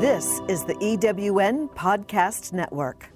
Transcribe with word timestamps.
This 0.00 0.40
is 0.46 0.62
the 0.62 0.74
EWN 0.74 1.70
Podcast 1.70 2.52
Network. 2.52 3.10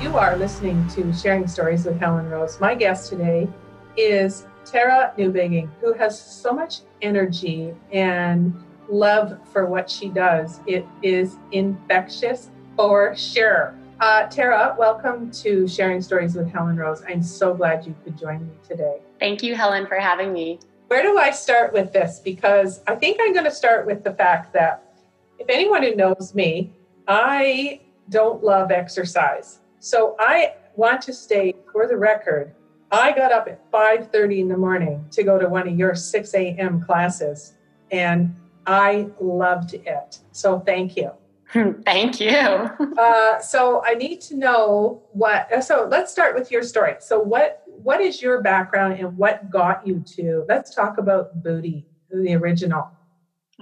You 0.00 0.16
are 0.16 0.36
listening 0.36 0.86
to 0.90 1.12
Sharing 1.12 1.48
Stories 1.48 1.84
with 1.84 1.98
Helen 1.98 2.30
Rose. 2.30 2.60
My 2.60 2.76
guest 2.76 3.08
today 3.08 3.48
is 3.96 4.46
Tara 4.64 5.12
Newbigging, 5.18 5.68
who 5.80 5.94
has 5.94 6.16
so 6.16 6.52
much 6.52 6.82
energy 7.02 7.74
and 7.90 8.54
love 8.88 9.36
for 9.52 9.66
what 9.66 9.90
she 9.90 10.10
does. 10.10 10.60
It 10.68 10.86
is 11.02 11.38
infectious 11.50 12.52
for 12.76 13.16
sure. 13.16 13.74
Uh, 13.98 14.26
Tara, 14.26 14.76
welcome 14.78 15.30
to 15.30 15.66
Sharing 15.66 16.02
Stories 16.02 16.34
with 16.34 16.52
Helen 16.52 16.76
Rose. 16.76 17.02
I'm 17.08 17.22
so 17.22 17.54
glad 17.54 17.86
you 17.86 17.94
could 18.04 18.18
join 18.18 18.46
me 18.46 18.52
today. 18.68 18.98
Thank 19.18 19.42
you, 19.42 19.54
Helen, 19.54 19.86
for 19.86 19.94
having 19.94 20.34
me. 20.34 20.60
Where 20.88 21.02
do 21.02 21.16
I 21.16 21.30
start 21.30 21.72
with 21.72 21.94
this? 21.94 22.20
Because 22.22 22.82
I 22.86 22.94
think 22.94 23.16
I'm 23.22 23.32
going 23.32 23.46
to 23.46 23.50
start 23.50 23.86
with 23.86 24.04
the 24.04 24.12
fact 24.12 24.52
that 24.52 25.00
if 25.38 25.48
anyone 25.48 25.82
who 25.82 25.94
knows 25.94 26.34
me, 26.34 26.74
I 27.08 27.80
don't 28.10 28.44
love 28.44 28.70
exercise. 28.70 29.60
So 29.78 30.14
I 30.18 30.56
want 30.74 31.00
to 31.02 31.14
state 31.14 31.56
for 31.72 31.88
the 31.88 31.96
record, 31.96 32.54
I 32.92 33.12
got 33.12 33.32
up 33.32 33.48
at 33.48 33.70
5:30 33.72 34.40
in 34.40 34.48
the 34.48 34.58
morning 34.58 35.06
to 35.12 35.22
go 35.22 35.38
to 35.38 35.48
one 35.48 35.66
of 35.66 35.78
your 35.78 35.94
6 35.94 36.34
a.m. 36.34 36.82
classes, 36.82 37.54
and 37.90 38.36
I 38.66 39.08
loved 39.20 39.72
it. 39.72 40.18
So 40.32 40.60
thank 40.60 40.98
you. 40.98 41.12
Thank 41.84 42.20
you. 42.20 42.30
uh, 42.98 43.40
so 43.40 43.82
I 43.84 43.94
need 43.94 44.20
to 44.22 44.36
know 44.36 45.02
what. 45.12 45.52
uh, 45.52 45.60
So 45.60 45.86
let's 45.90 46.10
start 46.10 46.34
with 46.34 46.50
your 46.50 46.62
story. 46.62 46.94
So 47.00 47.20
what 47.20 47.62
what 47.66 48.00
is 48.00 48.22
your 48.22 48.40
background 48.42 48.98
and 48.98 49.16
what 49.16 49.50
got 49.50 49.86
you 49.86 50.02
to? 50.16 50.44
Let's 50.48 50.74
talk 50.74 50.98
about 50.98 51.42
Booty, 51.42 51.86
the 52.10 52.34
original. 52.34 52.90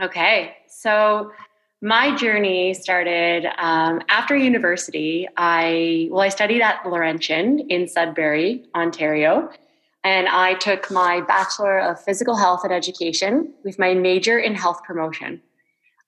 Okay, 0.00 0.56
so 0.66 1.30
my 1.82 2.16
journey 2.16 2.72
started 2.74 3.46
um, 3.58 4.00
after 4.08 4.34
university. 4.34 5.28
I 5.36 6.08
well, 6.10 6.22
I 6.22 6.30
studied 6.30 6.62
at 6.62 6.84
Laurentian 6.86 7.60
in 7.69 7.86
Sudbury, 7.86 8.64
Ontario, 8.74 9.50
and 10.02 10.26
I 10.28 10.54
took 10.54 10.91
my 10.91 11.20
Bachelor 11.20 11.78
of 11.78 12.00
Physical 12.00 12.36
Health 12.36 12.64
and 12.64 12.72
Education 12.72 13.52
with 13.64 13.78
my 13.78 13.94
major 13.94 14.38
in 14.38 14.54
health 14.54 14.82
promotion. 14.84 15.42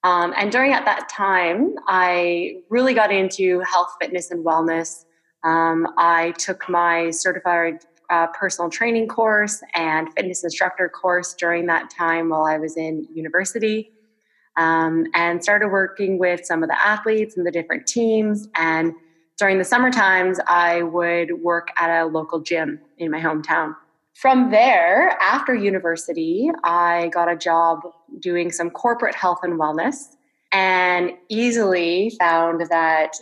Um, 0.06 0.32
and 0.36 0.52
during 0.52 0.72
at 0.72 0.84
that 0.84 1.08
time, 1.08 1.74
I 1.88 2.58
really 2.70 2.94
got 2.94 3.10
into 3.10 3.58
health, 3.68 3.88
fitness, 4.00 4.30
and 4.30 4.44
wellness. 4.44 5.04
Um, 5.42 5.88
I 5.98 6.30
took 6.38 6.68
my 6.68 7.10
certified 7.10 7.80
uh, 8.08 8.28
personal 8.28 8.70
training 8.70 9.08
course 9.08 9.64
and 9.74 10.08
fitness 10.14 10.44
instructor 10.44 10.88
course 10.88 11.34
during 11.34 11.66
that 11.66 11.90
time 11.90 12.28
while 12.28 12.44
I 12.44 12.56
was 12.56 12.76
in 12.76 13.08
university, 13.12 13.90
um, 14.56 15.06
and 15.14 15.42
started 15.42 15.70
working 15.70 16.20
with 16.20 16.44
some 16.44 16.62
of 16.62 16.68
the 16.68 16.80
athletes 16.80 17.36
and 17.36 17.44
the 17.44 17.50
different 17.50 17.88
teams. 17.88 18.46
And 18.54 18.94
during 19.40 19.58
the 19.58 19.64
summer 19.64 19.90
times, 19.90 20.38
I 20.46 20.82
would 20.82 21.42
work 21.42 21.70
at 21.80 21.90
a 22.02 22.06
local 22.06 22.38
gym 22.38 22.78
in 22.98 23.10
my 23.10 23.20
hometown. 23.20 23.74
From 24.16 24.50
there, 24.50 25.10
after 25.20 25.54
university, 25.54 26.50
I 26.64 27.08
got 27.08 27.30
a 27.30 27.36
job 27.36 27.80
doing 28.18 28.50
some 28.50 28.70
corporate 28.70 29.14
health 29.14 29.40
and 29.42 29.60
wellness 29.60 30.16
and 30.52 31.12
easily 31.28 32.16
found 32.18 32.62
that 32.70 33.12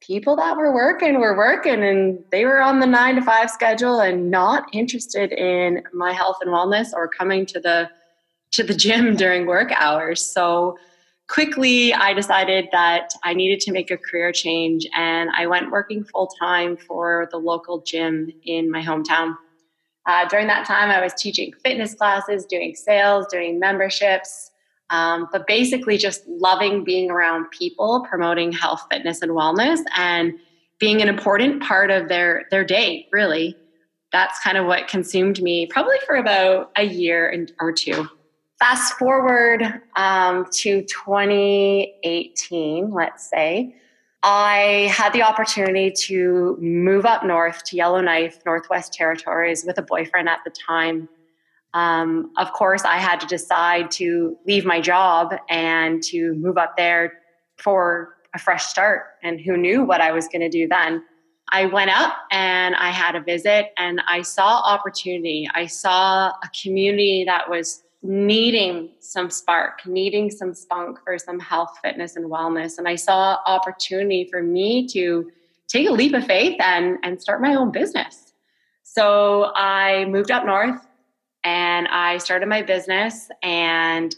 people 0.00 0.36
that 0.36 0.58
were 0.58 0.74
working 0.74 1.20
were 1.20 1.34
working 1.34 1.82
and 1.82 2.22
they 2.30 2.44
were 2.44 2.60
on 2.60 2.80
the 2.80 2.86
nine 2.86 3.14
to 3.14 3.22
five 3.22 3.48
schedule 3.48 4.00
and 4.00 4.30
not 4.30 4.66
interested 4.74 5.32
in 5.32 5.84
my 5.94 6.12
health 6.12 6.36
and 6.42 6.50
wellness 6.50 6.92
or 6.92 7.08
coming 7.08 7.46
to 7.46 7.58
the 7.58 7.88
to 8.50 8.62
the 8.62 8.74
gym 8.74 9.16
during 9.22 9.46
work 9.46 9.72
hours. 9.72 10.20
So 10.20 10.76
quickly 11.28 11.94
I 11.94 12.12
decided 12.12 12.68
that 12.72 13.14
I 13.24 13.32
needed 13.32 13.60
to 13.60 13.72
make 13.72 13.90
a 13.90 13.96
career 13.96 14.32
change 14.32 14.86
and 14.94 15.30
I 15.34 15.46
went 15.46 15.70
working 15.70 16.04
full 16.04 16.26
time 16.26 16.76
for 16.76 17.26
the 17.30 17.38
local 17.38 17.80
gym 17.80 18.30
in 18.44 18.70
my 18.70 18.82
hometown. 18.82 19.34
Uh, 20.06 20.26
during 20.28 20.48
that 20.48 20.66
time, 20.66 20.90
I 20.90 21.00
was 21.00 21.14
teaching 21.14 21.52
fitness 21.64 21.94
classes, 21.94 22.44
doing 22.44 22.74
sales, 22.74 23.26
doing 23.30 23.60
memberships, 23.60 24.50
um, 24.90 25.28
but 25.30 25.46
basically 25.46 25.96
just 25.96 26.26
loving 26.26 26.82
being 26.84 27.10
around 27.10 27.50
people, 27.50 28.04
promoting 28.08 28.52
health, 28.52 28.84
fitness, 28.90 29.22
and 29.22 29.32
wellness, 29.32 29.78
and 29.96 30.34
being 30.78 31.00
an 31.00 31.08
important 31.08 31.62
part 31.62 31.90
of 31.90 32.08
their 32.08 32.44
their 32.50 32.64
day. 32.64 33.08
Really, 33.12 33.56
that's 34.12 34.38
kind 34.40 34.58
of 34.58 34.66
what 34.66 34.88
consumed 34.88 35.40
me, 35.40 35.66
probably 35.66 35.96
for 36.06 36.16
about 36.16 36.72
a 36.76 36.84
year 36.84 37.30
and, 37.30 37.50
or 37.60 37.72
two. 37.72 38.08
Fast 38.58 38.98
forward 38.98 39.80
um, 39.96 40.44
to 40.52 40.82
2018, 40.82 42.90
let's 42.90 43.26
say. 43.28 43.74
I 44.22 44.92
had 44.94 45.12
the 45.12 45.22
opportunity 45.22 45.90
to 45.90 46.56
move 46.60 47.04
up 47.04 47.24
north 47.24 47.64
to 47.64 47.76
Yellowknife, 47.76 48.38
Northwest 48.46 48.92
Territories, 48.92 49.64
with 49.64 49.78
a 49.78 49.82
boyfriend 49.82 50.28
at 50.28 50.38
the 50.44 50.50
time. 50.50 51.08
Um, 51.74 52.30
of 52.36 52.52
course, 52.52 52.84
I 52.84 52.98
had 52.98 53.18
to 53.20 53.26
decide 53.26 53.90
to 53.92 54.36
leave 54.46 54.64
my 54.64 54.80
job 54.80 55.34
and 55.48 56.02
to 56.04 56.34
move 56.34 56.56
up 56.56 56.76
there 56.76 57.14
for 57.56 58.16
a 58.34 58.38
fresh 58.38 58.64
start. 58.64 59.04
And 59.22 59.40
who 59.40 59.56
knew 59.56 59.82
what 59.82 60.00
I 60.00 60.12
was 60.12 60.28
going 60.28 60.42
to 60.42 60.48
do 60.48 60.68
then? 60.68 61.02
I 61.50 61.66
went 61.66 61.90
up 61.90 62.14
and 62.30 62.74
I 62.76 62.90
had 62.90 63.14
a 63.16 63.20
visit 63.20 63.72
and 63.76 64.00
I 64.08 64.22
saw 64.22 64.60
opportunity. 64.60 65.48
I 65.54 65.66
saw 65.66 66.28
a 66.28 66.50
community 66.62 67.24
that 67.26 67.50
was 67.50 67.82
needing 68.02 68.90
some 68.98 69.30
spark, 69.30 69.86
needing 69.86 70.30
some 70.30 70.54
spunk 70.54 70.98
for 71.04 71.18
some 71.18 71.38
health, 71.38 71.78
fitness, 71.82 72.16
and 72.16 72.26
wellness. 72.26 72.78
And 72.78 72.88
I 72.88 72.96
saw 72.96 73.38
opportunity 73.46 74.28
for 74.30 74.42
me 74.42 74.88
to 74.88 75.30
take 75.68 75.88
a 75.88 75.92
leap 75.92 76.12
of 76.14 76.26
faith 76.26 76.60
and, 76.60 76.98
and 77.02 77.20
start 77.20 77.40
my 77.40 77.54
own 77.54 77.70
business. 77.70 78.32
So 78.82 79.52
I 79.54 80.04
moved 80.06 80.30
up 80.30 80.44
north 80.44 80.86
and 81.44 81.88
I 81.88 82.18
started 82.18 82.48
my 82.48 82.62
business 82.62 83.28
and 83.42 84.14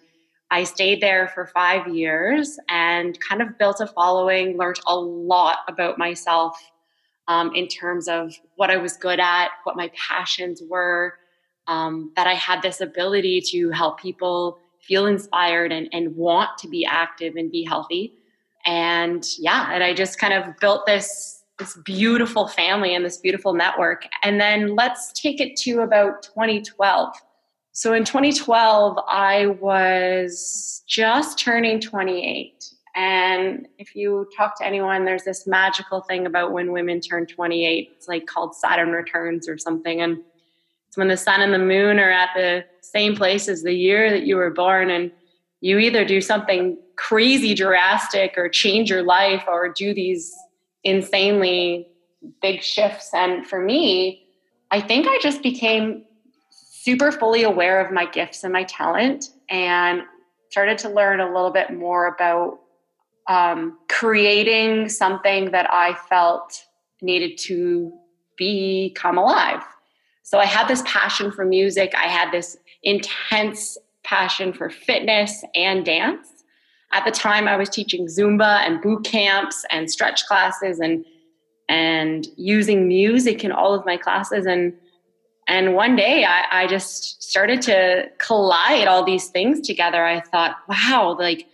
I 0.51 0.65
stayed 0.65 1.01
there 1.01 1.29
for 1.29 1.47
five 1.47 1.89
years 1.89 2.59
and 2.69 3.19
kind 3.21 3.43
of 3.43 3.59
built 3.59 3.81
a 3.81 3.87
following, 3.87 4.57
learned 4.57 4.81
a 4.87 4.97
lot 4.97 5.59
about 5.69 5.99
myself 5.99 6.59
um, 7.29 7.55
in 7.55 7.69
terms 7.69 8.09
of 8.09 8.35
what 8.57 8.71
I 8.71 8.77
was 8.77 8.97
good 8.97 9.21
at, 9.21 9.49
what 9.65 9.77
my 9.77 9.91
passions 9.97 10.63
were, 10.69 11.15
um, 11.67 12.13
that 12.17 12.27
I 12.27 12.35
had 12.35 12.63
this 12.63 12.81
ability 12.81 13.41
to 13.53 13.71
help 13.71 14.01
people 14.01 14.59
feel 14.81 15.07
inspired 15.07 15.73
and, 15.73 15.89
and 15.93 16.15
want 16.15 16.51
to 16.59 16.69
be 16.69 16.85
active 16.85 17.37
and 17.37 17.51
be 17.51 17.65
healthy. 17.65 18.15
And 18.67 19.25
yeah, 19.39 19.73
and 19.73 19.83
I 19.83 19.95
just 19.95 20.19
kind 20.19 20.33
of 20.33 20.57
built 20.61 20.87
this 20.87 21.43
this 21.59 21.77
beautiful 21.85 22.49
family 22.49 22.97
and 22.97 23.05
this 23.05 23.17
beautiful 23.17 23.55
network. 23.55 24.09
And 24.25 24.41
then 24.41 24.75
let's 24.75 25.13
take 25.13 25.41
it 25.41 25.55
to 25.59 25.83
about 25.83 26.23
2012. 26.25 27.15
So 27.71 27.93
in 27.95 28.05
2012, 28.05 28.99
I 29.09 29.47
was 29.61 30.83
just 30.89 31.39
turning 31.39 31.81
28. 31.81 32.71
And 32.97 33.67
if 33.79 33.95
you 33.95 34.29
talk 34.37 34.57
to 34.59 34.67
anyone, 34.67 35.05
there's 35.05 35.25
this 35.25 35.47
magical 35.47 36.01
thing 36.03 36.27
about 36.27 36.53
when 36.53 36.73
women 36.73 37.01
turn 37.01 37.27
28. 37.27 37.91
It's 37.97 38.09
like 38.09 38.27
called 38.27 38.55
Saturn 38.55 38.91
returns 38.91 39.49
or 39.49 39.59
something. 39.59 40.01
And 40.01 40.19
it's 40.95 40.99
when 40.99 41.09
the 41.09 41.17
sun 41.17 41.41
and 41.41 41.53
the 41.53 41.59
moon 41.59 41.99
are 41.99 42.13
at 42.13 42.29
the 42.37 42.65
same 42.81 43.17
place 43.17 43.49
as 43.49 43.65
the 43.65 43.75
year 43.75 44.11
that 44.11 44.27
you 44.27 44.37
were 44.37 44.53
born. 44.53 44.91
And 44.91 45.11
you 45.61 45.79
either 45.79 46.05
do 46.05 46.21
something 46.21 46.79
crazy 46.95 47.53
drastic 47.53 48.35
or 48.37 48.49
change 48.49 48.91
your 48.91 49.03
life 49.03 49.43
or 49.49 49.73
do 49.73 49.93
these 49.93 50.33
insanely 50.85 51.89
big 52.41 52.63
shifts. 52.63 53.11
And 53.13 53.45
for 53.45 53.61
me, 53.61 54.25
I 54.71 54.81
think 54.81 55.09
I 55.09 55.19
just 55.21 55.43
became 55.43 56.05
super 56.51 57.11
fully 57.11 57.43
aware 57.43 57.85
of 57.85 57.93
my 57.93 58.07
gifts 58.07 58.45
and 58.45 58.53
my 58.53 58.63
talent 58.63 59.31
and 59.51 60.03
started 60.51 60.79
to 60.79 60.89
learn 60.89 61.19
a 61.19 61.27
little 61.27 61.51
bit 61.51 61.73
more 61.73 62.07
about 62.07 62.61
um, 63.29 63.79
creating 63.89 64.91
something 64.91 65.51
that 65.51 65.69
I 65.73 65.95
felt 66.09 66.63
needed 67.03 67.37
to 67.39 67.93
become 68.37 69.19
alive. 69.19 69.65
So 70.25 70.39
I 70.39 70.47
had 70.47 70.69
this 70.69 70.83
passion 70.87 71.31
for 71.31 71.45
music, 71.45 71.95
I 71.95 72.09
had 72.09 72.33
this 72.33 72.57
intense 72.83 73.79
passion 74.03 74.53
for 74.53 74.71
fitness 74.71 75.45
and 75.55 75.85
dance. 75.85 76.29
At 76.93 77.05
the 77.05 77.11
time, 77.11 77.47
I 77.47 77.57
was 77.57 77.69
teaching 77.69 78.07
Zumba 78.07 78.61
and 78.61 78.81
boot 78.81 79.05
camps 79.05 79.65
and 79.71 79.91
stretch 79.91 80.27
classes 80.27 80.81
and 80.81 81.05
and 81.69 82.27
using 82.37 82.87
music 82.87 83.43
in 83.43 83.51
all 83.51 83.73
of 83.73 83.87
my 83.87 83.97
classes. 83.97 84.47
And 84.47 84.75
and 85.47 85.75
one 85.75 85.95
day 85.95 86.25
I, 86.25 86.45
I, 86.63 86.67
just 86.67 87.23
started 87.23 87.61
to 87.63 88.11
collide 88.19 88.87
all 88.87 89.05
these 89.05 89.29
things 89.29 89.61
together. 89.61 90.05
I 90.05 90.21
thought 90.21 90.57
wow 90.69 91.17
like 91.19 91.47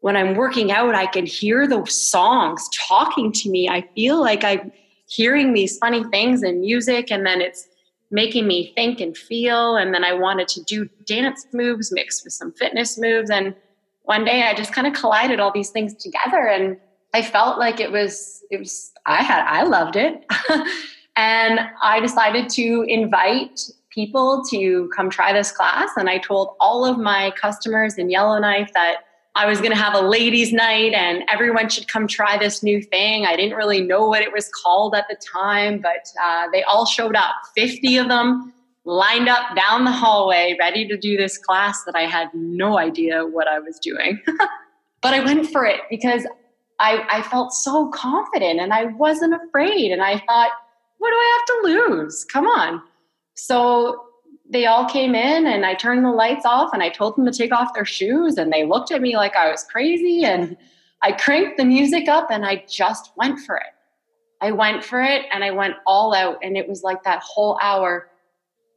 when 0.00 0.16
i'm 0.16 0.34
working 0.34 0.70
out 0.70 0.94
i 0.94 1.06
can 1.06 1.26
hear 1.26 1.66
the 1.66 1.84
songs 1.86 2.68
talking 2.88 3.32
to 3.32 3.50
me. 3.50 3.68
I 3.68 3.82
feel 3.94 4.20
like 4.20 4.44
I'm 4.44 4.70
hearing 5.06 5.52
these 5.52 5.78
funny 5.78 6.04
things 6.04 6.42
in 6.42 6.60
music, 6.60 7.10
and 7.10 7.26
then 7.26 7.40
it's 7.40 7.68
making 8.10 8.46
me 8.46 8.72
think 8.74 9.00
and 9.00 9.16
feel. 9.16 9.76
And 9.76 9.92
then 9.92 10.04
I 10.04 10.12
wanted 10.12 10.48
to 10.48 10.62
do 10.62 10.88
dance 11.04 11.46
moves 11.52 11.92
mixed 11.92 12.24
with 12.24 12.32
some 12.32 12.52
fitness 12.52 12.98
moves. 12.98 13.30
And 13.30 13.54
one 14.02 14.24
day 14.24 14.42
I 14.42 14.54
just 14.54 14.72
kind 14.72 14.86
of 14.86 14.92
collided 14.92 15.40
all 15.40 15.52
these 15.52 15.70
things 15.70 15.94
together 15.94 16.46
and 16.46 16.76
I 17.14 17.22
felt 17.22 17.58
like 17.60 17.78
it 17.78 17.92
was, 17.92 18.42
it 18.50 18.58
was, 18.58 18.92
I 19.06 19.22
had, 19.22 19.44
I 19.46 19.62
loved 19.62 19.94
it. 19.94 20.24
and 21.16 21.60
I 21.80 22.00
decided 22.00 22.48
to 22.50 22.84
invite 22.88 23.60
people 23.90 24.42
to 24.50 24.90
come 24.94 25.08
try 25.10 25.32
this 25.32 25.52
class. 25.52 25.90
And 25.96 26.10
I 26.10 26.18
told 26.18 26.56
all 26.58 26.84
of 26.84 26.98
my 26.98 27.32
customers 27.40 27.98
in 27.98 28.10
Yellowknife 28.10 28.72
that 28.74 28.96
I 29.36 29.46
was 29.46 29.58
going 29.58 29.72
to 29.72 29.76
have 29.76 29.94
a 29.94 30.00
ladies' 30.00 30.52
night 30.52 30.92
and 30.92 31.24
everyone 31.28 31.68
should 31.68 31.88
come 31.88 32.06
try 32.06 32.38
this 32.38 32.62
new 32.62 32.80
thing. 32.80 33.26
I 33.26 33.34
didn't 33.34 33.56
really 33.56 33.80
know 33.80 34.06
what 34.06 34.22
it 34.22 34.32
was 34.32 34.48
called 34.48 34.94
at 34.94 35.06
the 35.08 35.16
time, 35.16 35.80
but 35.80 36.08
uh, 36.24 36.46
they 36.52 36.62
all 36.62 36.86
showed 36.86 37.16
up 37.16 37.34
50 37.56 37.96
of 37.96 38.08
them 38.08 38.52
lined 38.84 39.28
up 39.28 39.56
down 39.56 39.84
the 39.84 39.90
hallway, 39.90 40.56
ready 40.58 40.86
to 40.86 40.96
do 40.96 41.16
this 41.16 41.38
class 41.38 41.82
that 41.84 41.96
I 41.96 42.02
had 42.02 42.28
no 42.34 42.78
idea 42.78 43.26
what 43.26 43.48
I 43.48 43.58
was 43.58 43.78
doing. 43.78 44.20
but 45.02 45.14
I 45.14 45.24
went 45.24 45.50
for 45.50 45.64
it 45.64 45.80
because 45.90 46.26
I, 46.78 47.04
I 47.10 47.22
felt 47.22 47.52
so 47.52 47.88
confident 47.88 48.60
and 48.60 48.72
I 48.72 48.84
wasn't 48.84 49.34
afraid. 49.34 49.90
And 49.90 50.02
I 50.02 50.18
thought, 50.18 50.50
what 50.98 51.10
do 51.10 51.16
I 51.16 51.38
have 51.38 51.46
to 51.46 51.92
lose? 51.92 52.24
Come 52.24 52.46
on. 52.46 52.82
So 53.34 54.04
they 54.48 54.66
all 54.66 54.88
came 54.88 55.14
in 55.14 55.46
and 55.46 55.64
I 55.64 55.74
turned 55.74 56.04
the 56.04 56.12
lights 56.12 56.44
off 56.44 56.70
and 56.72 56.82
I 56.82 56.90
told 56.90 57.16
them 57.16 57.24
to 57.24 57.32
take 57.32 57.52
off 57.52 57.74
their 57.74 57.84
shoes 57.84 58.36
and 58.36 58.52
they 58.52 58.66
looked 58.66 58.92
at 58.92 59.00
me 59.00 59.16
like 59.16 59.34
I 59.36 59.50
was 59.50 59.64
crazy 59.64 60.24
and 60.24 60.56
I 61.02 61.12
cranked 61.12 61.56
the 61.56 61.64
music 61.64 62.08
up 62.08 62.30
and 62.30 62.44
I 62.44 62.64
just 62.68 63.12
went 63.16 63.40
for 63.40 63.56
it. 63.56 63.72
I 64.40 64.52
went 64.52 64.84
for 64.84 65.02
it 65.02 65.22
and 65.32 65.42
I 65.42 65.50
went 65.50 65.74
all 65.86 66.14
out 66.14 66.38
and 66.42 66.56
it 66.56 66.68
was 66.68 66.82
like 66.82 67.02
that 67.04 67.22
whole 67.22 67.58
hour 67.62 68.10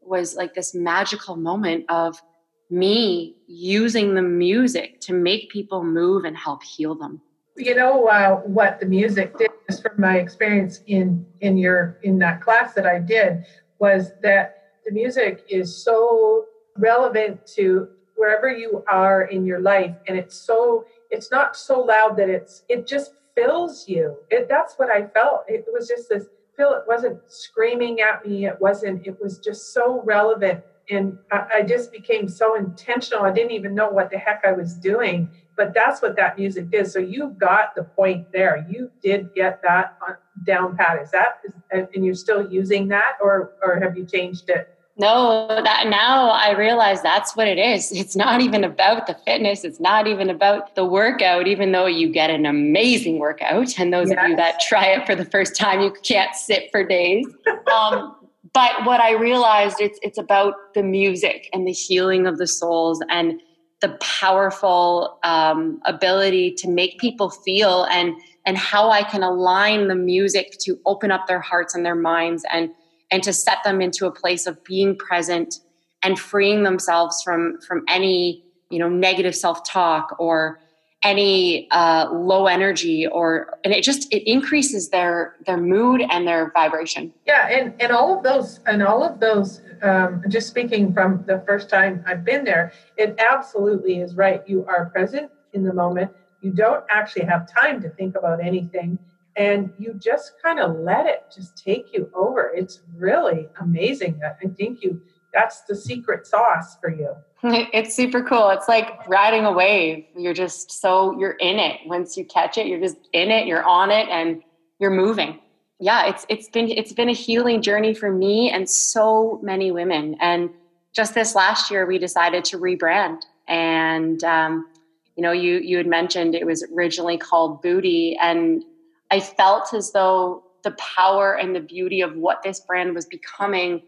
was 0.01 0.35
like 0.35 0.53
this 0.53 0.73
magical 0.73 1.35
moment 1.35 1.85
of 1.89 2.21
me 2.69 3.35
using 3.47 4.15
the 4.15 4.21
music 4.21 4.99
to 5.01 5.13
make 5.13 5.49
people 5.49 5.83
move 5.83 6.25
and 6.25 6.35
help 6.35 6.63
heal 6.63 6.95
them 6.95 7.21
you 7.55 7.73
know 7.73 8.07
uh, 8.07 8.35
what 8.41 8.79
the 8.79 8.85
music 8.85 9.37
did 9.37 9.49
just 9.69 9.81
from 9.81 9.99
my 9.99 10.17
experience 10.17 10.81
in 10.87 11.25
in 11.41 11.57
your 11.57 11.97
in 12.03 12.19
that 12.19 12.41
class 12.41 12.73
that 12.73 12.85
i 12.85 12.99
did 12.99 13.45
was 13.79 14.11
that 14.21 14.56
the 14.88 14.94
music 14.94 15.44
is 15.50 15.75
so 15.75 16.45
relevant 16.78 17.45
to 17.45 17.89
wherever 18.16 18.50
you 18.50 18.84
are 18.89 19.24
in 19.24 19.45
your 19.45 19.60
life 19.60 19.94
and 20.07 20.18
it's 20.18 20.36
so 20.36 20.86
it's 21.12 21.30
not 21.30 21.56
so 21.57 21.81
loud 21.81 22.18
that 22.18 22.30
it's 22.30 22.63
it 22.69 22.88
just 22.88 23.12
fills 23.36 23.88
you 23.88 24.16
it, 24.31 24.48
that's 24.50 24.75
what 24.75 24.89
i 24.89 25.06
felt 25.07 25.44
it 25.48 25.66
was 25.72 25.88
just 25.88 26.10
this 26.10 26.25
feel 26.56 26.72
it 26.72 26.84
wasn't 26.88 27.19
screaming 27.28 28.00
at 28.01 28.25
me 28.25 28.48
it 28.48 28.60
wasn't 28.60 29.06
it 29.06 29.16
was 29.22 29.38
just 29.39 29.74
so 29.74 30.01
relevant 30.04 30.63
and 30.89 31.18
I, 31.31 31.48
I 31.57 31.62
just 31.63 31.92
became 31.92 32.28
so 32.30 32.56
intentional 32.56 33.25
i 33.25 33.31
didn't 33.31 33.51
even 33.51 33.75
know 33.75 33.89
what 33.89 34.10
the 34.10 34.18
heck 34.18 34.44
i 34.45 34.54
was 34.54 34.74
doing 34.75 35.30
but 35.57 35.74
that's 35.74 36.01
what 36.01 36.16
that 36.16 36.38
music 36.38 36.69
did. 36.69 36.88
So 36.89 37.00
you 37.00 37.36
got 37.39 37.75
the 37.75 37.84
point 37.84 38.31
there. 38.31 38.66
You 38.69 38.92
did 39.01 39.34
get 39.34 39.60
that 39.63 39.98
down 40.45 40.78
pat. 40.78 41.01
Is 41.01 41.12
that 41.12 41.39
is, 41.44 41.54
and 41.72 42.06
you're 42.06 42.13
still 42.13 42.50
using 42.50 42.88
that, 42.89 43.13
or 43.19 43.54
or 43.62 43.80
have 43.80 43.98
you 43.98 44.06
changed 44.06 44.50
it? 44.50 44.69
No, 44.99 45.47
that 45.47 45.88
now 45.88 46.29
I 46.29 46.53
realize 46.53 47.03
that's 47.03 47.35
what 47.35 47.47
it 47.47 47.59
is. 47.59 47.91
It's 47.91 48.15
not 48.15 48.41
even 48.41 48.63
about 48.63 49.05
the 49.05 49.13
fitness. 49.25 49.63
It's 49.63 49.79
not 49.79 50.07
even 50.07 50.29
about 50.29 50.73
the 50.73 50.85
workout, 50.85 51.47
even 51.47 51.71
though 51.71 51.85
you 51.85 52.11
get 52.11 52.31
an 52.31 52.47
amazing 52.47 53.19
workout. 53.19 53.77
And 53.77 53.94
those 53.94 54.09
yes. 54.09 54.17
of 54.19 54.29
you 54.29 54.35
that 54.38 54.59
try 54.59 54.88
it 54.88 55.05
for 55.05 55.13
the 55.13 55.25
first 55.25 55.55
time, 55.55 55.81
you 55.81 55.94
can't 56.03 56.35
sit 56.35 56.71
for 56.71 56.83
days. 56.83 57.27
Um, 57.71 58.15
but 58.53 58.85
what 58.85 58.99
I 58.99 59.11
realized 59.11 59.79
it's 59.79 59.99
it's 60.01 60.17
about 60.17 60.73
the 60.73 60.81
music 60.81 61.47
and 61.53 61.67
the 61.67 61.71
healing 61.71 62.25
of 62.25 62.39
the 62.39 62.47
souls 62.47 63.00
and 63.09 63.39
the 63.81 63.89
powerful 64.01 65.19
um, 65.23 65.79
ability 65.85 66.53
to 66.55 66.67
make 66.67 66.97
people 66.97 67.29
feel 67.29 67.83
and 67.91 68.15
and 68.47 68.57
how 68.57 68.89
I 68.89 69.03
can 69.03 69.21
align 69.21 69.89
the 69.89 69.95
music 69.95 70.57
to 70.61 70.79
open 70.88 71.11
up 71.11 71.27
their 71.27 71.41
hearts 71.41 71.75
and 71.75 71.85
their 71.85 71.95
minds 71.95 72.43
and 72.51 72.71
and 73.12 73.24
to 73.24 73.33
set 73.33 73.63
them 73.63 73.81
into 73.81 74.06
a 74.06 74.12
place 74.12 74.48
of 74.48 74.63
being 74.63 74.95
present 74.95 75.59
and 76.04 76.19
freeing 76.19 76.63
themselves 76.63 77.21
from 77.24 77.59
from 77.62 77.83
any 77.88 78.44
you 78.69 78.80
know 78.80 78.89
negative 78.89 79.36
self-talk 79.36 80.15
or 80.19 80.59
any 81.04 81.69
uh, 81.71 82.09
low 82.12 82.48
energy 82.48 83.06
or 83.06 83.57
and 83.63 83.74
it 83.74 83.83
just 83.83 84.12
it 84.13 84.30
increases 84.30 84.89
their 84.89 85.36
their 85.45 85.57
mood 85.57 86.01
and 86.09 86.27
their 86.27 86.51
vibration. 86.51 87.13
Yeah 87.25 87.48
and 87.48 87.74
and 87.80 87.92
all 87.92 88.18
of 88.18 88.24
those 88.24 88.59
and 88.65 88.81
all 88.83 89.04
of 89.04 89.19
those 89.19 89.62
um, 89.83 90.24
just 90.27 90.48
speaking 90.48 90.92
from 90.92 91.24
the 91.27 91.44
first 91.45 91.69
time 91.69 92.03
i've 92.07 92.25
been 92.25 92.44
there 92.44 92.71
it 92.98 93.15
absolutely 93.19 94.00
is 94.00 94.15
right. 94.15 94.42
You 94.48 94.65
are 94.65 94.88
present 94.88 95.31
in 95.53 95.63
the 95.63 95.74
moment. 95.74 96.12
You 96.42 96.51
don't 96.51 96.83
actually 96.89 97.25
have 97.25 97.48
time 97.51 97.81
to 97.81 97.89
think 97.89 98.15
about 98.15 98.39
anything 98.39 98.98
and 99.38 99.72
you 99.78 99.94
just 99.94 100.34
kind 100.44 100.60
of 100.60 100.75
let 100.78 101.06
it 101.06 101.24
just 101.34 101.63
take 101.63 101.94
you 101.94 102.10
over 102.13 102.51
it's 102.56 102.81
really 102.95 103.48
amazing 103.62 104.19
i 104.24 104.48
think 104.48 104.81
you 104.81 105.01
that's 105.34 105.62
the 105.62 105.75
secret 105.75 106.25
sauce 106.25 106.78
for 106.81 106.89
you 106.89 107.16
It's 107.44 107.95
super 107.95 108.24
cool. 108.24 108.50
It's 108.50 108.68
like 108.68 109.07
riding 109.07 109.45
a 109.45 109.51
wave. 109.51 110.06
You're 110.18 110.34
just 110.34 110.72
so 110.72 111.18
you're 111.19 111.34
in 111.34 111.60
it. 111.60 111.81
Once 111.86 112.18
you 112.18 112.25
catch 112.25 112.57
it, 112.57 112.68
you're 112.68 112.80
just 112.80 112.98
in 113.13 113.30
it, 113.30 113.45
you're 113.45 113.63
on 113.63 113.92
it 113.92 114.10
and 114.10 114.42
you're 114.80 114.92
moving. 114.92 115.39
Yeah, 115.80 116.07
it's 116.07 116.25
it's 116.30 116.50
been 116.50 116.69
it's 116.69 116.94
been 116.94 117.10
a 117.10 117.13
healing 117.13 117.62
journey 117.62 117.94
for 117.94 118.12
me 118.12 118.50
and 118.50 118.68
so 118.68 119.39
many 119.44 119.72
women. 119.72 120.18
And 120.19 120.50
just 120.94 121.13
this 121.13 121.36
last 121.36 121.69
year 121.69 121.86
we 121.86 122.00
decided 122.00 122.44
to 122.45 122.57
rebrand 122.57 123.19
and 123.48 124.24
um, 124.24 124.68
you 125.16 125.22
know, 125.22 125.31
you 125.31 125.60
you 125.60 125.78
had 125.78 125.88
mentioned 125.88 126.34
it 126.34 126.45
was 126.45 126.66
originally 126.75 127.18
called 127.18 127.62
Booty 127.62 128.18
and 128.22 128.63
I 129.12 129.19
felt 129.19 129.74
as 129.74 129.92
though 129.92 130.44
the 130.63 130.71
power 130.71 131.33
and 131.33 131.56
the 131.56 131.62
beauty 131.62 132.01
of 132.01 132.15
what 132.15 132.44
this 132.44 132.59
brand 132.59 132.94
was 132.94 133.06
becoming 133.06 133.81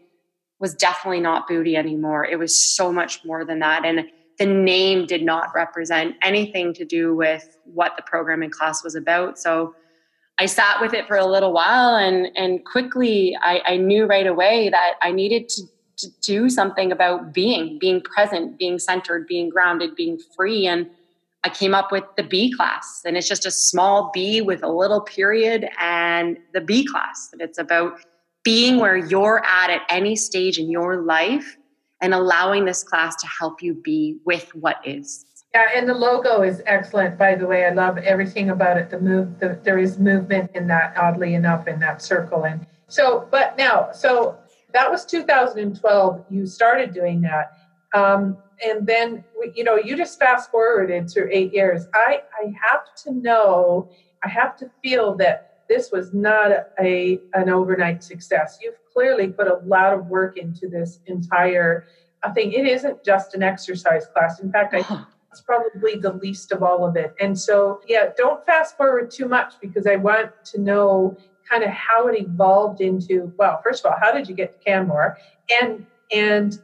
was 0.58 0.74
definitely 0.74 1.20
not 1.20 1.48
booty 1.48 1.76
anymore. 1.76 2.24
It 2.24 2.38
was 2.38 2.56
so 2.76 2.92
much 2.92 3.24
more 3.24 3.44
than 3.44 3.58
that. 3.60 3.84
And 3.84 4.04
the 4.38 4.46
name 4.46 5.06
did 5.06 5.22
not 5.22 5.48
represent 5.54 6.16
anything 6.22 6.72
to 6.74 6.84
do 6.84 7.14
with 7.14 7.58
what 7.64 7.92
the 7.96 8.02
programming 8.02 8.50
class 8.50 8.82
was 8.82 8.94
about. 8.94 9.38
So 9.38 9.74
I 10.38 10.46
sat 10.46 10.80
with 10.80 10.94
it 10.94 11.06
for 11.06 11.16
a 11.16 11.26
little 11.26 11.52
while 11.52 11.96
and 11.96 12.28
and 12.34 12.64
quickly 12.64 13.36
I, 13.42 13.60
I 13.66 13.76
knew 13.76 14.06
right 14.06 14.26
away 14.26 14.70
that 14.70 14.94
I 15.02 15.12
needed 15.12 15.50
to, 15.50 15.62
to 15.98 16.08
do 16.22 16.48
something 16.48 16.90
about 16.90 17.34
being, 17.34 17.78
being 17.78 18.00
present, 18.00 18.58
being 18.58 18.78
centered, 18.78 19.26
being 19.26 19.50
grounded, 19.50 19.94
being 19.94 20.18
free. 20.34 20.66
And 20.66 20.88
I 21.42 21.48
came 21.48 21.74
up 21.74 21.90
with 21.90 22.04
the 22.16 22.22
B 22.22 22.52
class. 22.52 23.02
And 23.04 23.16
it's 23.16 23.28
just 23.28 23.46
a 23.46 23.50
small 23.50 24.10
B 24.12 24.40
with 24.40 24.62
a 24.62 24.68
little 24.68 25.00
period 25.00 25.68
and 25.78 26.38
the 26.52 26.60
B 26.60 26.84
class. 26.84 27.30
And 27.32 27.40
it's 27.40 27.58
about 27.58 28.00
being 28.44 28.78
where 28.78 28.96
you're 28.96 29.44
at 29.44 29.70
at 29.70 29.82
any 29.88 30.16
stage 30.16 30.58
in 30.58 30.70
your 30.70 31.02
life 31.02 31.56
and 32.00 32.14
allowing 32.14 32.64
this 32.64 32.82
class 32.82 33.16
to 33.16 33.26
help 33.26 33.62
you 33.62 33.74
be 33.74 34.18
with 34.24 34.54
what 34.54 34.76
is. 34.84 35.24
Yeah, 35.54 35.68
and 35.74 35.88
the 35.88 35.94
logo 35.94 36.42
is 36.42 36.62
excellent, 36.64 37.18
by 37.18 37.34
the 37.34 37.46
way. 37.46 37.66
I 37.66 37.70
love 37.70 37.98
everything 37.98 38.50
about 38.50 38.76
it. 38.76 38.88
The 38.88 39.00
move, 39.00 39.40
the, 39.40 39.58
there 39.64 39.78
is 39.78 39.98
movement 39.98 40.52
in 40.54 40.68
that, 40.68 40.96
oddly 40.96 41.34
enough, 41.34 41.66
in 41.66 41.80
that 41.80 42.02
circle. 42.02 42.44
And 42.44 42.66
so, 42.86 43.26
but 43.30 43.58
now, 43.58 43.90
so 43.92 44.38
that 44.72 44.90
was 44.90 45.04
2012. 45.04 46.24
You 46.30 46.46
started 46.46 46.94
doing 46.94 47.20
that, 47.22 47.52
um, 47.94 48.36
and 48.64 48.86
then 48.86 49.24
you 49.54 49.64
know, 49.64 49.76
you 49.76 49.96
just 49.96 50.18
fast 50.18 50.50
forwarded 50.50 51.08
to 51.08 51.28
eight 51.30 51.52
years. 51.52 51.86
I 51.94 52.22
I 52.40 52.52
have 52.62 52.94
to 53.04 53.12
know, 53.12 53.90
I 54.22 54.28
have 54.28 54.56
to 54.58 54.70
feel 54.82 55.14
that 55.16 55.64
this 55.68 55.90
was 55.90 56.12
not 56.12 56.50
a 56.80 57.20
an 57.34 57.48
overnight 57.48 58.02
success. 58.02 58.58
You've 58.62 58.74
clearly 58.92 59.28
put 59.28 59.46
a 59.46 59.60
lot 59.66 59.92
of 59.92 60.06
work 60.06 60.36
into 60.36 60.68
this 60.68 61.00
entire 61.06 61.86
thing. 62.34 62.52
It 62.52 62.66
isn't 62.66 63.04
just 63.04 63.34
an 63.34 63.42
exercise 63.42 64.06
class. 64.06 64.40
In 64.40 64.52
fact, 64.52 64.74
I 64.74 65.06
it's 65.30 65.40
probably 65.40 65.96
the 65.96 66.12
least 66.14 66.52
of 66.52 66.62
all 66.62 66.84
of 66.84 66.96
it. 66.96 67.14
And 67.20 67.38
so, 67.38 67.80
yeah, 67.86 68.10
don't 68.16 68.44
fast 68.46 68.76
forward 68.76 69.10
too 69.10 69.28
much 69.28 69.54
because 69.60 69.86
I 69.86 69.96
want 69.96 70.32
to 70.46 70.60
know 70.60 71.16
kind 71.48 71.62
of 71.62 71.70
how 71.70 72.08
it 72.08 72.20
evolved 72.20 72.80
into. 72.80 73.32
Well, 73.38 73.60
first 73.62 73.84
of 73.84 73.92
all, 73.92 73.98
how 74.00 74.12
did 74.12 74.28
you 74.28 74.34
get 74.34 74.52
to 74.52 74.58
Canmore, 74.58 75.18
and 75.62 75.86
and 76.12 76.60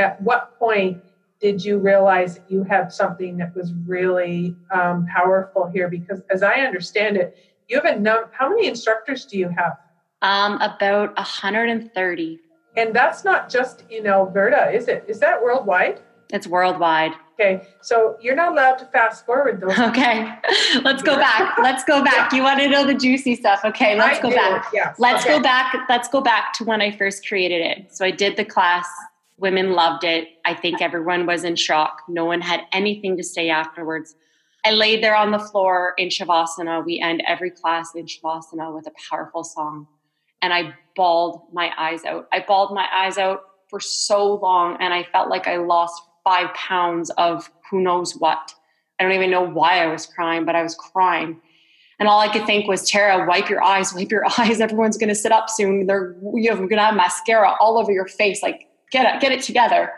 at 0.00 0.20
what 0.22 0.58
point 0.58 1.02
did 1.40 1.64
you 1.64 1.78
realize 1.78 2.36
that 2.36 2.50
you 2.50 2.62
have 2.64 2.92
something 2.92 3.36
that 3.38 3.54
was 3.54 3.72
really 3.86 4.56
um, 4.70 5.06
powerful 5.06 5.66
here? 5.72 5.88
Because 5.88 6.20
as 6.30 6.42
I 6.42 6.60
understand 6.60 7.16
it, 7.16 7.36
you 7.68 7.80
have 7.80 7.84
a 7.84 7.98
num- 7.98 8.26
how 8.32 8.48
many 8.48 8.66
instructors 8.66 9.24
do 9.24 9.38
you 9.38 9.48
have? 9.48 9.78
Um, 10.22 10.60
about 10.60 11.16
130. 11.16 12.40
And 12.76 12.94
that's 12.94 13.24
not 13.24 13.48
just 13.48 13.84
in 13.90 14.06
Alberta, 14.06 14.70
is 14.70 14.88
it? 14.88 15.04
Is 15.08 15.18
that 15.20 15.42
worldwide? 15.42 16.00
It's 16.32 16.46
worldwide. 16.46 17.12
Okay, 17.34 17.66
so 17.80 18.16
you're 18.20 18.36
not 18.36 18.52
allowed 18.52 18.76
to 18.76 18.84
fast 18.86 19.24
forward 19.24 19.60
those. 19.60 19.76
Okay, 19.78 20.30
let's 20.84 21.02
go 21.02 21.16
back. 21.16 21.56
Let's 21.58 21.84
go 21.84 22.04
back. 22.04 22.32
You 22.32 22.42
want 22.42 22.60
to 22.60 22.68
know 22.68 22.86
the 22.86 22.94
juicy 22.94 23.34
stuff? 23.34 23.60
Okay, 23.64 23.96
let's 23.96 24.18
I 24.18 24.22
go 24.22 24.30
do, 24.30 24.36
back. 24.36 24.66
Yes. 24.72 24.96
Let's 24.98 25.24
okay. 25.24 25.36
go 25.36 25.42
back. 25.42 25.74
Let's 25.88 26.08
go 26.08 26.20
back 26.20 26.52
to 26.54 26.64
when 26.64 26.82
I 26.82 26.90
first 26.90 27.26
created 27.26 27.62
it. 27.62 27.94
So 27.94 28.04
I 28.04 28.10
did 28.10 28.36
the 28.36 28.44
class. 28.44 28.86
Women 29.40 29.72
loved 29.72 30.04
it. 30.04 30.28
I 30.44 30.54
think 30.54 30.82
everyone 30.82 31.26
was 31.26 31.44
in 31.44 31.56
shock. 31.56 32.02
No 32.08 32.26
one 32.26 32.42
had 32.42 32.60
anything 32.72 33.16
to 33.16 33.24
say 33.24 33.48
afterwards. 33.48 34.14
I 34.64 34.72
laid 34.72 35.02
there 35.02 35.16
on 35.16 35.30
the 35.30 35.38
floor 35.38 35.94
in 35.96 36.08
Shavasana. 36.08 36.84
We 36.84 37.00
end 37.00 37.22
every 37.26 37.50
class 37.50 37.94
in 37.94 38.04
Shavasana 38.04 38.74
with 38.74 38.86
a 38.86 38.92
powerful 39.08 39.42
song. 39.42 39.86
And 40.42 40.52
I 40.52 40.74
bawled 40.94 41.42
my 41.52 41.72
eyes 41.78 42.04
out. 42.04 42.28
I 42.32 42.44
bawled 42.46 42.74
my 42.74 42.86
eyes 42.92 43.16
out 43.16 43.40
for 43.68 43.80
so 43.80 44.34
long, 44.34 44.76
and 44.80 44.92
I 44.92 45.04
felt 45.04 45.30
like 45.30 45.46
I 45.46 45.56
lost 45.56 46.02
five 46.22 46.52
pounds 46.54 47.10
of 47.10 47.50
who 47.70 47.80
knows 47.80 48.12
what. 48.16 48.54
I 48.98 49.04
don't 49.04 49.12
even 49.12 49.30
know 49.30 49.46
why 49.46 49.82
I 49.82 49.86
was 49.86 50.04
crying, 50.04 50.44
but 50.44 50.54
I 50.54 50.62
was 50.62 50.74
crying. 50.74 51.40
And 51.98 52.08
all 52.08 52.20
I 52.20 52.32
could 52.32 52.46
think 52.46 52.66
was, 52.66 52.88
Tara, 52.88 53.26
wipe 53.26 53.48
your 53.48 53.62
eyes, 53.62 53.94
wipe 53.94 54.10
your 54.10 54.24
eyes. 54.38 54.60
Everyone's 54.60 54.98
going 54.98 55.08
to 55.08 55.14
sit 55.14 55.32
up 55.32 55.48
soon. 55.48 55.86
They're 55.86 56.16
you're 56.34 56.56
going 56.56 56.68
to 56.70 56.80
have 56.80 56.94
mascara 56.94 57.54
all 57.60 57.78
over 57.78 57.92
your 57.92 58.06
face. 58.06 58.42
Like, 58.42 58.66
get 58.90 59.14
it, 59.14 59.20
get 59.20 59.32
it 59.32 59.42
together. 59.42 59.92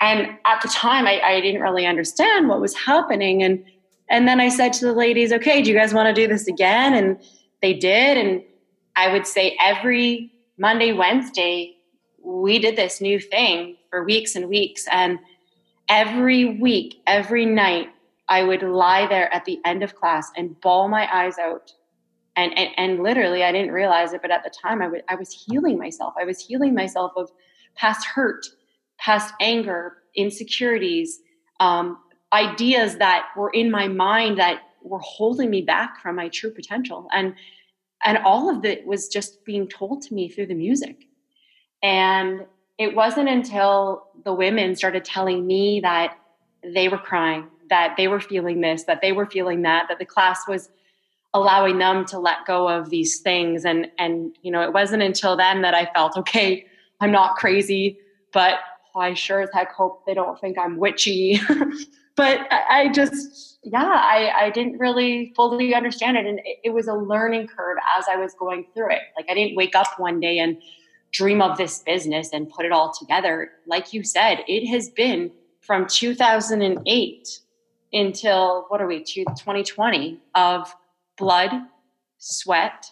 And 0.00 0.38
at 0.44 0.62
the 0.62 0.68
time, 0.68 1.06
I, 1.06 1.20
I 1.20 1.40
didn't 1.40 1.60
really 1.60 1.86
understand 1.86 2.48
what 2.48 2.60
was 2.60 2.74
happening. 2.74 3.42
And 3.42 3.64
and 4.10 4.26
then 4.26 4.40
I 4.40 4.48
said 4.48 4.72
to 4.74 4.86
the 4.86 4.92
ladies, 4.92 5.32
okay, 5.32 5.60
do 5.60 5.70
you 5.70 5.76
guys 5.76 5.92
want 5.92 6.14
to 6.14 6.14
do 6.14 6.26
this 6.26 6.46
again? 6.46 6.94
And 6.94 7.20
they 7.60 7.74
did. 7.74 8.16
And 8.16 8.42
I 8.96 9.12
would 9.12 9.26
say 9.26 9.56
every 9.60 10.32
Monday, 10.56 10.92
Wednesday, 10.92 11.76
we 12.22 12.58
did 12.58 12.76
this 12.76 13.00
new 13.00 13.20
thing 13.20 13.76
for 13.90 14.04
weeks 14.04 14.34
and 14.34 14.48
weeks. 14.48 14.86
And 14.90 15.18
every 15.88 16.58
week, 16.58 17.02
every 17.06 17.44
night, 17.44 17.88
I 18.28 18.42
would 18.42 18.62
lie 18.62 19.06
there 19.06 19.32
at 19.34 19.44
the 19.44 19.58
end 19.64 19.82
of 19.82 19.94
class 19.94 20.30
and 20.36 20.58
bawl 20.60 20.88
my 20.88 21.08
eyes 21.12 21.38
out. 21.38 21.72
And, 22.36 22.56
and, 22.56 22.70
and 22.76 23.02
literally, 23.02 23.42
I 23.42 23.52
didn't 23.52 23.72
realize 23.72 24.12
it, 24.12 24.22
but 24.22 24.30
at 24.30 24.44
the 24.44 24.50
time, 24.50 24.80
I, 24.82 25.14
was 25.16 25.32
healing 25.32 25.76
myself. 25.76 26.14
I 26.18 26.24
was 26.24 26.38
healing 26.38 26.74
myself 26.74 27.12
of 27.16 27.30
past 27.78 28.04
hurt, 28.06 28.44
past 28.98 29.32
anger, 29.40 29.98
insecurities, 30.14 31.20
um, 31.60 31.98
ideas 32.32 32.96
that 32.96 33.26
were 33.36 33.50
in 33.50 33.70
my 33.70 33.88
mind 33.88 34.38
that 34.38 34.62
were 34.82 34.98
holding 34.98 35.48
me 35.48 35.62
back 35.62 36.00
from 36.02 36.16
my 36.16 36.28
true 36.28 36.50
potential. 36.50 37.08
And 37.12 37.34
and 38.04 38.18
all 38.18 38.48
of 38.48 38.64
it 38.64 38.86
was 38.86 39.08
just 39.08 39.44
being 39.44 39.66
told 39.66 40.02
to 40.02 40.14
me 40.14 40.28
through 40.28 40.46
the 40.46 40.54
music. 40.54 41.06
And 41.82 42.46
it 42.78 42.94
wasn't 42.94 43.28
until 43.28 44.04
the 44.24 44.32
women 44.32 44.76
started 44.76 45.04
telling 45.04 45.44
me 45.46 45.80
that 45.80 46.16
they 46.62 46.88
were 46.88 46.98
crying, 46.98 47.48
that 47.70 47.94
they 47.96 48.06
were 48.06 48.20
feeling 48.20 48.60
this, 48.60 48.84
that 48.84 49.00
they 49.00 49.10
were 49.10 49.26
feeling 49.26 49.62
that, 49.62 49.86
that 49.88 49.98
the 49.98 50.04
class 50.04 50.46
was 50.46 50.70
allowing 51.34 51.78
them 51.78 52.04
to 52.06 52.20
let 52.20 52.46
go 52.46 52.68
of 52.68 52.90
these 52.90 53.18
things. 53.18 53.64
And 53.64 53.88
and 53.98 54.36
you 54.42 54.50
know, 54.50 54.62
it 54.62 54.72
wasn't 54.72 55.02
until 55.02 55.36
then 55.36 55.62
that 55.62 55.74
I 55.74 55.86
felt, 55.92 56.16
okay, 56.16 56.66
I'm 57.00 57.12
not 57.12 57.36
crazy, 57.36 57.98
but 58.32 58.58
I 58.96 59.14
sure 59.14 59.40
as 59.40 59.50
heck 59.52 59.72
hope 59.72 60.04
they 60.06 60.14
don't 60.14 60.40
think 60.40 60.58
I'm 60.58 60.76
witchy. 60.78 61.40
but 62.16 62.40
I 62.50 62.90
just, 62.92 63.58
yeah, 63.62 63.84
I, 63.84 64.32
I 64.46 64.50
didn't 64.50 64.78
really 64.78 65.32
fully 65.36 65.74
understand 65.74 66.16
it. 66.16 66.26
And 66.26 66.40
it, 66.40 66.58
it 66.64 66.70
was 66.70 66.88
a 66.88 66.94
learning 66.94 67.48
curve 67.48 67.78
as 67.96 68.06
I 68.10 68.16
was 68.16 68.34
going 68.34 68.66
through 68.74 68.90
it. 68.90 69.02
Like 69.16 69.26
I 69.30 69.34
didn't 69.34 69.56
wake 69.56 69.74
up 69.74 69.86
one 69.98 70.20
day 70.20 70.38
and 70.38 70.60
dream 71.12 71.40
of 71.40 71.56
this 71.56 71.80
business 71.80 72.30
and 72.32 72.50
put 72.50 72.66
it 72.66 72.72
all 72.72 72.92
together. 72.92 73.50
Like 73.66 73.92
you 73.92 74.02
said, 74.02 74.44
it 74.46 74.66
has 74.68 74.90
been 74.90 75.30
from 75.60 75.86
2008 75.86 77.40
until 77.92 78.66
what 78.68 78.80
are 78.80 78.86
we, 78.86 79.02
2020 79.02 80.20
of 80.34 80.74
blood, 81.16 81.50
sweat, 82.18 82.86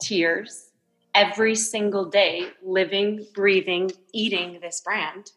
tears, 0.00 0.67
every 1.18 1.56
single 1.56 2.04
day, 2.04 2.48
living, 2.62 3.26
breathing, 3.34 3.90
eating 4.12 4.60
this 4.62 4.80
brand. 4.80 5.32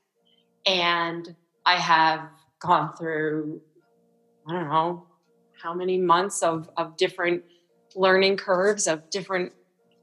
And 0.67 1.35
I 1.65 1.77
have 1.77 2.29
gone 2.59 2.95
through, 2.95 3.61
I 4.47 4.53
don't 4.53 4.69
know, 4.69 5.07
how 5.59 5.73
many 5.73 5.97
months 5.97 6.43
of, 6.43 6.69
of 6.77 6.97
different 6.97 7.43
learning 7.95 8.37
curves, 8.37 8.85
of 8.85 9.09
different 9.09 9.53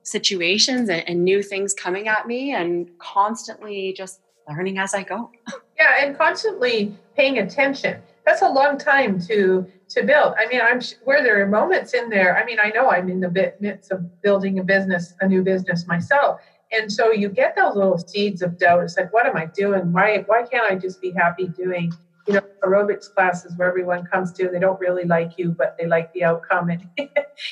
situations 0.02 0.88
and, 0.88 1.08
and 1.08 1.24
new 1.24 1.44
things 1.44 1.74
coming 1.74 2.08
at 2.08 2.26
me, 2.26 2.52
and 2.54 2.90
constantly 2.98 3.94
just 3.96 4.20
learning 4.48 4.78
as 4.78 4.94
I 4.94 5.04
go. 5.04 5.30
Yeah, 5.78 6.04
and 6.04 6.18
constantly 6.18 6.92
paying 7.14 7.38
attention. 7.38 8.00
That's 8.28 8.42
a 8.42 8.48
long 8.48 8.76
time 8.76 9.18
to 9.20 9.66
to 9.88 10.02
build. 10.02 10.34
I 10.38 10.46
mean, 10.48 10.60
I'm 10.62 10.82
where 11.04 11.22
there 11.22 11.42
are 11.42 11.46
moments 11.46 11.94
in 11.94 12.10
there. 12.10 12.36
I 12.36 12.44
mean, 12.44 12.58
I 12.60 12.68
know 12.68 12.90
I'm 12.90 13.08
in 13.08 13.20
the 13.20 13.54
midst 13.58 13.90
of 13.90 14.20
building 14.20 14.58
a 14.58 14.62
business, 14.62 15.14
a 15.22 15.26
new 15.26 15.42
business 15.42 15.86
myself, 15.86 16.38
and 16.70 16.92
so 16.92 17.10
you 17.10 17.30
get 17.30 17.56
those 17.56 17.74
little 17.74 17.96
seeds 17.96 18.42
of 18.42 18.58
doubt. 18.58 18.82
It's 18.82 18.98
like, 18.98 19.14
what 19.14 19.24
am 19.24 19.34
I 19.38 19.46
doing? 19.46 19.94
Why 19.94 20.24
why 20.26 20.42
can't 20.42 20.70
I 20.70 20.74
just 20.74 21.00
be 21.00 21.10
happy 21.12 21.48
doing 21.48 21.90
you 22.26 22.34
know 22.34 22.42
aerobics 22.62 23.10
classes 23.14 23.54
where 23.56 23.66
everyone 23.66 24.04
comes 24.04 24.30
to? 24.34 24.50
They 24.50 24.58
don't 24.58 24.78
really 24.78 25.04
like 25.04 25.38
you, 25.38 25.52
but 25.52 25.76
they 25.78 25.86
like 25.86 26.12
the 26.12 26.24
outcome, 26.24 26.68
and 26.68 26.86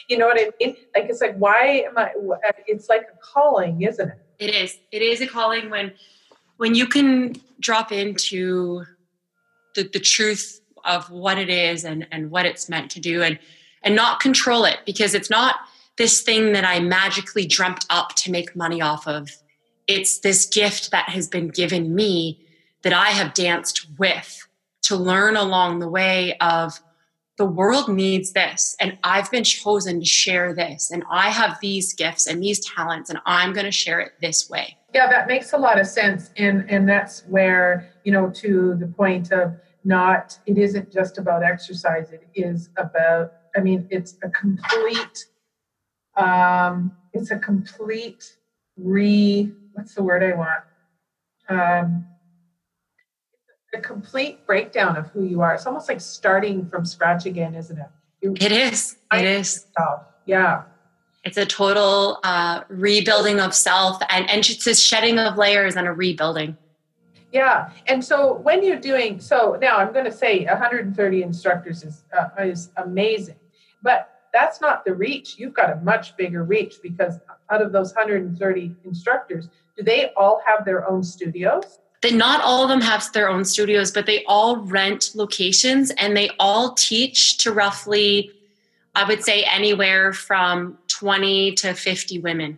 you 0.09 0.19
know 0.19 0.27
what 0.27 0.39
I 0.39 0.51
mean. 0.61 0.77
Like 0.95 1.07
it's 1.09 1.23
like, 1.23 1.37
why 1.39 1.87
am 1.89 1.97
I? 1.97 2.11
It's 2.67 2.91
like 2.91 3.07
a 3.15 3.17
calling, 3.23 3.81
isn't 3.81 4.11
it? 4.11 4.19
It 4.39 4.55
is. 4.55 4.79
It 4.93 5.01
is 5.01 5.23
a 5.23 5.27
calling 5.27 5.71
when 5.71 5.95
when 6.59 6.75
you 6.75 6.87
can 6.87 7.37
drop 7.61 7.93
into 7.93 8.85
the, 9.75 9.89
the 9.91 10.01
truth 10.01 10.61
of 10.87 11.11
what 11.11 11.39
it 11.39 11.49
is 11.49 11.85
and, 11.85 12.07
and 12.11 12.31
what 12.31 12.47
it's 12.47 12.69
meant 12.69 12.91
to 12.93 13.01
do 13.01 13.23
and 13.23 13.39
and 13.83 13.95
not 13.95 14.21
control 14.21 14.65
it 14.65 14.79
because 14.85 15.15
it's 15.15 15.31
not 15.31 15.57
this 15.97 16.21
thing 16.21 16.53
that 16.53 16.65
I 16.65 16.81
magically 16.81 17.47
dreamt 17.47 17.87
up 17.89 18.15
to 18.17 18.31
make 18.31 18.57
money 18.57 18.83
off 18.83 19.07
of. 19.07 19.31
It's 19.87 20.19
this 20.19 20.47
gift 20.47 20.91
that 20.91 21.09
has 21.09 21.29
been 21.29 21.49
given 21.49 21.95
me 21.95 22.45
that 22.83 22.93
I 22.93 23.11
have 23.11 23.33
danced 23.33 23.87
with 23.99 24.47
to 24.83 24.97
learn 24.97 25.37
along 25.37 25.79
the 25.79 25.89
way 25.89 26.37
of 26.39 26.81
the 27.39 27.45
world 27.45 27.89
needs 27.89 28.33
this 28.33 28.77
and 28.81 28.99
I've 29.05 29.31
been 29.31 29.45
chosen 29.45 30.01
to 30.01 30.07
share 30.07 30.55
this 30.55 30.91
and 30.91 31.05
I 31.11 31.31
have 31.31 31.59
these 31.61 31.93
gifts 31.93 32.27
and 32.27 32.43
these 32.43 32.65
talents 32.65 33.11
and 33.11 33.19
I'm 33.27 33.53
going 33.53 33.67
to 33.67 33.73
share 33.73 34.01
it 34.01 34.13
this 34.21 34.49
way. 34.49 34.77
Yeah, 34.95 35.09
that 35.09 35.27
makes 35.27 35.53
a 35.53 35.59
lot 35.59 35.79
of 35.79 35.87
sense. 35.87 36.31
And 36.37 36.69
and 36.71 36.89
that's 36.89 37.25
where, 37.29 37.93
you 38.05 38.13
know, 38.13 38.31
to 38.37 38.75
the 38.75 38.87
point 38.87 39.33
of 39.33 39.55
not 39.87 40.37
it 40.47 40.59
isn't 40.59 40.93
just 40.93 41.17
about 41.17 41.43
exercise, 41.43 42.11
it 42.11 42.29
is 42.35 42.69
about 42.77 43.33
I 43.57 43.61
mean, 43.61 43.87
it's 43.91 44.17
a 44.23 44.29
complete 44.29 45.27
um 46.17 46.93
it's 47.13 47.31
a 47.31 47.39
complete 47.39 48.37
re 48.77 49.53
what's 49.73 49.95
the 49.95 50.03
word 50.03 50.23
I 50.23 50.37
want? 50.37 50.63
Um 51.49 52.07
a 53.75 53.81
complete 53.81 54.45
breakdown 54.47 54.97
of 54.97 55.09
who 55.09 55.25
you 55.25 55.41
are. 55.41 55.55
It's 55.55 55.67
almost 55.67 55.89
like 55.89 56.01
starting 56.01 56.69
from 56.69 56.85
scratch 56.85 57.27
again, 57.27 57.55
isn't 57.55 57.79
it? 57.79 57.87
You, 58.23 58.35
it 58.41 58.53
is. 58.53 58.97
It 59.13 59.25
is. 59.25 59.67
Yourself. 59.79 60.03
Yeah. 60.25 60.63
It's 61.25 61.37
a 61.37 61.47
total 61.47 62.19
uh, 62.23 62.63
rebuilding 62.69 63.41
of 63.41 63.53
self 63.55 64.01
and, 64.09 64.31
and 64.31 64.39
it's 64.39 64.67
a 64.67 64.75
shedding 64.75 65.19
of 65.19 65.37
layers 65.37 65.77
and 65.77 65.87
a 65.87 65.93
rebuilding. 65.93 66.57
Yeah. 67.37 67.69
And 67.87 68.03
so 68.03 68.39
when 68.39 68.65
you're 68.65 68.81
doing, 68.81 69.21
so 69.21 69.59
now 69.61 69.77
I'm 69.77 69.93
going 69.93 70.07
to 70.07 70.11
say 70.11 70.47
130 70.47 71.23
instructors 71.23 71.85
is, 71.85 72.03
uh, 72.19 72.29
is 72.43 72.71
amazing, 72.79 73.37
but 73.83 74.23
that's 74.33 74.63
not 74.63 74.87
the 74.87 74.95
reach. 74.95 75.39
You've 75.39 75.53
got 75.53 75.71
a 75.71 75.77
much 75.83 76.17
bigger 76.17 76.45
reach 76.45 76.77
because 76.83 77.21
out 77.51 77.61
of 77.61 77.73
those 77.73 77.95
130 77.95 78.75
instructors, 78.85 79.51
do 79.77 79.85
they 79.85 80.13
all 80.17 80.41
have 80.47 80.65
their 80.65 80.89
own 80.89 81.03
studios? 81.03 81.79
That 82.01 82.15
not 82.15 82.41
all 82.41 82.63
of 82.63 82.71
them 82.71 82.81
have 82.81 83.13
their 83.13 83.29
own 83.29 83.45
studios, 83.45 83.91
but 83.91 84.07
they 84.07 84.25
all 84.25 84.57
rent 84.57 85.11
locations 85.15 85.91
and 85.99 86.17
they 86.17 86.31
all 86.39 86.73
teach 86.73 87.37
to 87.39 87.53
roughly, 87.53 88.31
I 88.95 89.05
would 89.05 89.23
say, 89.23 89.45
anywhere 89.45 90.15
from 90.15 90.79
20 90.89 91.53
to 91.57 91.75
50 91.75 92.19
women. 92.21 92.57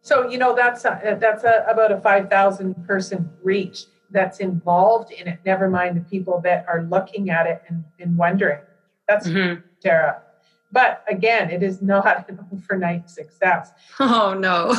So 0.00 0.26
you 0.26 0.38
know 0.38 0.56
that's 0.56 0.86
a, 0.86 1.18
that's 1.20 1.44
a, 1.44 1.66
about 1.68 1.92
a 1.92 2.00
5,000 2.00 2.86
person 2.86 3.28
reach 3.42 3.84
that's 4.10 4.40
involved 4.40 5.12
in 5.12 5.28
it. 5.28 5.40
Never 5.44 5.68
mind 5.68 5.96
the 5.96 6.00
people 6.00 6.40
that 6.42 6.64
are 6.68 6.82
looking 6.84 7.30
at 7.30 7.46
it 7.46 7.62
and, 7.68 7.84
and 8.00 8.16
wondering. 8.16 8.60
That's 9.06 9.28
mm-hmm. 9.28 9.60
Tara. 9.80 10.22
But 10.70 11.04
again, 11.08 11.50
it 11.50 11.62
is 11.62 11.80
not 11.80 12.28
an 12.28 12.38
overnight 12.52 13.08
success. 13.10 13.72
Oh 13.98 14.34
no. 14.38 14.74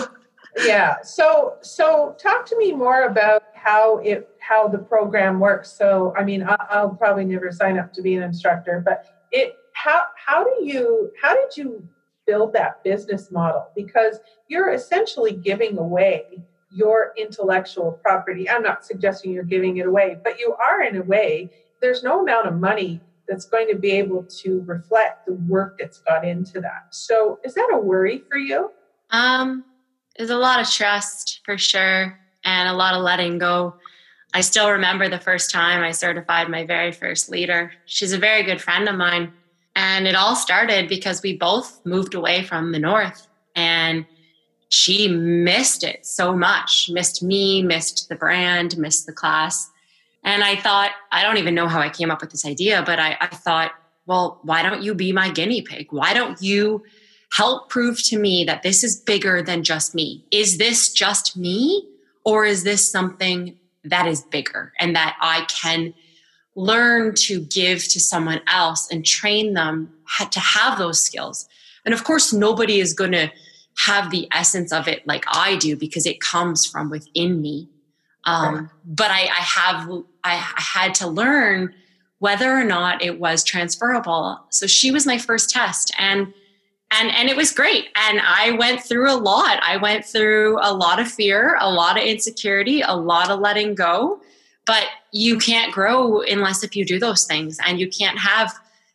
yeah. 0.66 1.02
So 1.04 1.56
so 1.62 2.16
talk 2.20 2.46
to 2.48 2.58
me 2.58 2.72
more 2.72 3.04
about 3.04 3.44
how 3.54 3.98
it 4.00 4.30
how 4.40 4.68
the 4.68 4.78
program 4.78 5.40
works. 5.40 5.72
So 5.72 6.14
I 6.18 6.24
mean, 6.24 6.44
I'll, 6.44 6.68
I'll 6.70 6.90
probably 6.90 7.26
never 7.26 7.52
sign 7.52 7.78
up 7.78 7.94
to 7.94 8.02
be 8.02 8.16
an 8.16 8.24
instructor, 8.24 8.82
but 8.86 9.06
it 9.32 9.56
how 9.74 10.04
how 10.16 10.44
do 10.44 10.64
you 10.64 11.12
how 11.22 11.36
did 11.36 11.56
you 11.56 11.88
build 12.26 12.54
that 12.54 12.84
business 12.84 13.32
model 13.32 13.68
because 13.76 14.20
you're 14.48 14.72
essentially 14.72 15.32
giving 15.32 15.78
away 15.80 16.44
your 16.72 17.14
intellectual 17.18 17.94
property. 18.04 18.50
I'm 18.50 18.62
not 18.62 18.86
suggesting 18.86 19.32
you're 19.32 19.44
giving 19.44 19.78
it 19.78 19.88
away, 19.88 20.18
but 20.24 20.40
you 20.40 20.56
are 20.56 20.82
in 20.82 20.98
a 20.98 21.02
way. 21.04 21.50
there's 21.82 22.04
no 22.04 22.22
amount 22.22 22.46
of 22.46 22.60
money 22.60 23.00
that's 23.30 23.46
going 23.46 23.70
to 23.70 23.78
be 23.78 23.92
able 23.92 24.24
to 24.24 24.62
reflect 24.66 25.26
the 25.26 25.34
work 25.34 25.78
that's 25.80 26.00
got 26.00 26.26
into 26.26 26.60
that. 26.60 26.88
So, 26.90 27.40
is 27.46 27.54
that 27.54 27.70
a 27.72 27.78
worry 27.78 28.24
for 28.30 28.38
you? 28.38 28.72
Um, 29.12 29.64
there's 30.18 30.32
a 30.32 30.38
lot 30.38 30.60
of 30.60 30.70
trust 30.70 31.42
for 31.46 31.58
sure, 31.58 32.20
and 32.44 32.68
a 32.68 32.74
lot 32.74 32.96
of 32.96 33.02
letting 33.02 33.38
go. 33.38 33.76
I 34.34 34.42
still 34.42 34.70
remember 34.72 35.08
the 35.08 35.20
first 35.20 35.52
time 35.52 35.82
I 35.82 35.92
certified 35.92 36.50
my 36.50 36.66
very 36.66 36.92
first 36.92 37.30
leader. 37.30 37.72
She's 37.86 38.12
a 38.12 38.18
very 38.18 38.44
good 38.44 38.62
friend 38.62 38.90
of 38.90 38.96
mine, 38.96 39.32
and 39.76 40.08
it 40.08 40.16
all 40.16 40.36
started 40.36 40.90
because 40.90 41.22
we 41.22 41.38
both 41.38 41.80
moved 41.86 42.16
away 42.16 42.44
from 42.44 42.72
the 42.72 42.80
north, 42.80 43.28
and 43.56 44.06
she 44.70 45.08
missed 45.08 45.84
it 45.84 46.06
so 46.06 46.36
much. 46.36 46.90
Missed 46.92 47.22
me, 47.22 47.62
missed 47.62 48.08
the 48.08 48.16
brand, 48.16 48.78
missed 48.78 49.06
the 49.06 49.14
class 49.14 49.70
and 50.24 50.44
I 50.44 50.56
thought, 50.56 50.92
I 51.12 51.24
don't 51.24 51.38
even 51.38 51.56
know 51.56 51.68
how 51.68 51.80
I 51.80 51.90
came 51.90 52.12
up 52.12 52.22
with 52.22 52.32
this 52.32 52.46
idea, 52.46 52.84
but 52.86 53.00
I, 53.00 53.18
I 53.22 53.28
thought, 53.28 53.72
well, 54.06 54.40
why 54.44 54.64
don't 54.64 54.84
you 54.84 54.94
be 54.94 55.12
my 55.12 55.30
guinea 55.30 55.62
pig? 55.62 55.88
Why 55.92 56.14
don't 56.14 56.42
you 56.42 56.84
help 57.32 57.70
prove 57.70 58.04
to 58.06 58.18
me 58.18 58.44
that 58.46 58.64
this 58.64 58.84
is 58.84 59.00
bigger 59.00 59.42
than 59.42 59.64
just 59.64 59.96
me? 59.96 60.26
Is 60.32 60.58
this 60.58 60.92
just 60.92 61.38
me? 61.38 61.88
Or 62.26 62.44
is 62.46 62.64
this 62.64 62.90
something 62.92 63.58
that 63.86 64.08
is 64.08 64.22
bigger 64.24 64.74
and 64.80 64.96
that 64.96 65.16
I 65.22 65.46
can 65.48 65.94
learn 66.56 67.16
to 67.16 67.40
give 67.40 67.84
to 67.90 68.00
someone 68.00 68.42
else 68.48 68.92
and 68.92 69.06
train 69.06 69.54
them 69.54 69.94
to 70.32 70.40
have 70.40 70.78
those 70.78 71.02
skills? 71.02 71.48
And 71.86 71.94
of 71.94 72.04
course, 72.04 72.34
nobody 72.34 72.80
is 72.80 72.94
going 72.94 73.14
to 73.14 73.32
have 73.78 74.12
the 74.12 74.28
essence 74.32 74.74
of 74.74 74.88
it 74.88 75.08
like 75.08 75.26
I 75.28 75.56
do 75.56 75.76
because 75.76 76.06
it 76.06 76.20
comes 76.20 76.66
from 76.66 76.90
within 76.90 77.42
me. 77.42 77.70
Um, 78.26 78.70
but 78.86 79.10
I, 79.10 79.22
I 79.22 79.42
have 79.42 79.90
I, 80.24 80.34
I 80.34 80.62
had 80.62 80.94
to 80.96 81.08
learn 81.08 81.74
whether 82.20 82.52
or 82.52 82.66
not 82.66 83.02
it 83.02 83.20
was 83.20 83.44
transferable. 83.44 84.40
So 84.50 84.68
she 84.68 84.92
was 84.92 85.06
my 85.06 85.18
first 85.18 85.50
test, 85.50 85.94
and 85.98 86.34
and 86.92 87.10
and 87.12 87.30
it 87.30 87.38
was 87.38 87.52
great. 87.52 87.88
And 87.96 88.20
I 88.22 88.52
went 88.52 88.82
through 88.82 89.10
a 89.10 89.16
lot. 89.16 89.60
I 89.64 89.78
went 89.78 90.06
through 90.06 90.60
a 90.62 90.74
lot 90.74 91.00
of 91.00 91.10
fear, 91.10 91.58
a 91.60 91.72
lot 91.72 91.98
of 91.98 92.04
insecurity, 92.04 92.82
a 92.82 92.96
lot 92.96 93.30
of 93.30 93.40
letting 93.40 93.76
go. 93.76 94.20
But 94.66 94.86
you 95.12 95.40
can't 95.40 95.74
grow 95.74 96.22
unless 96.22 96.64
if 96.64 96.76
you 96.76 96.86
do 96.86 97.00
those 97.00 97.26
things, 97.26 97.58
and 97.66 97.80
you 97.80 97.90
can't 97.90 98.20
have 98.20 98.54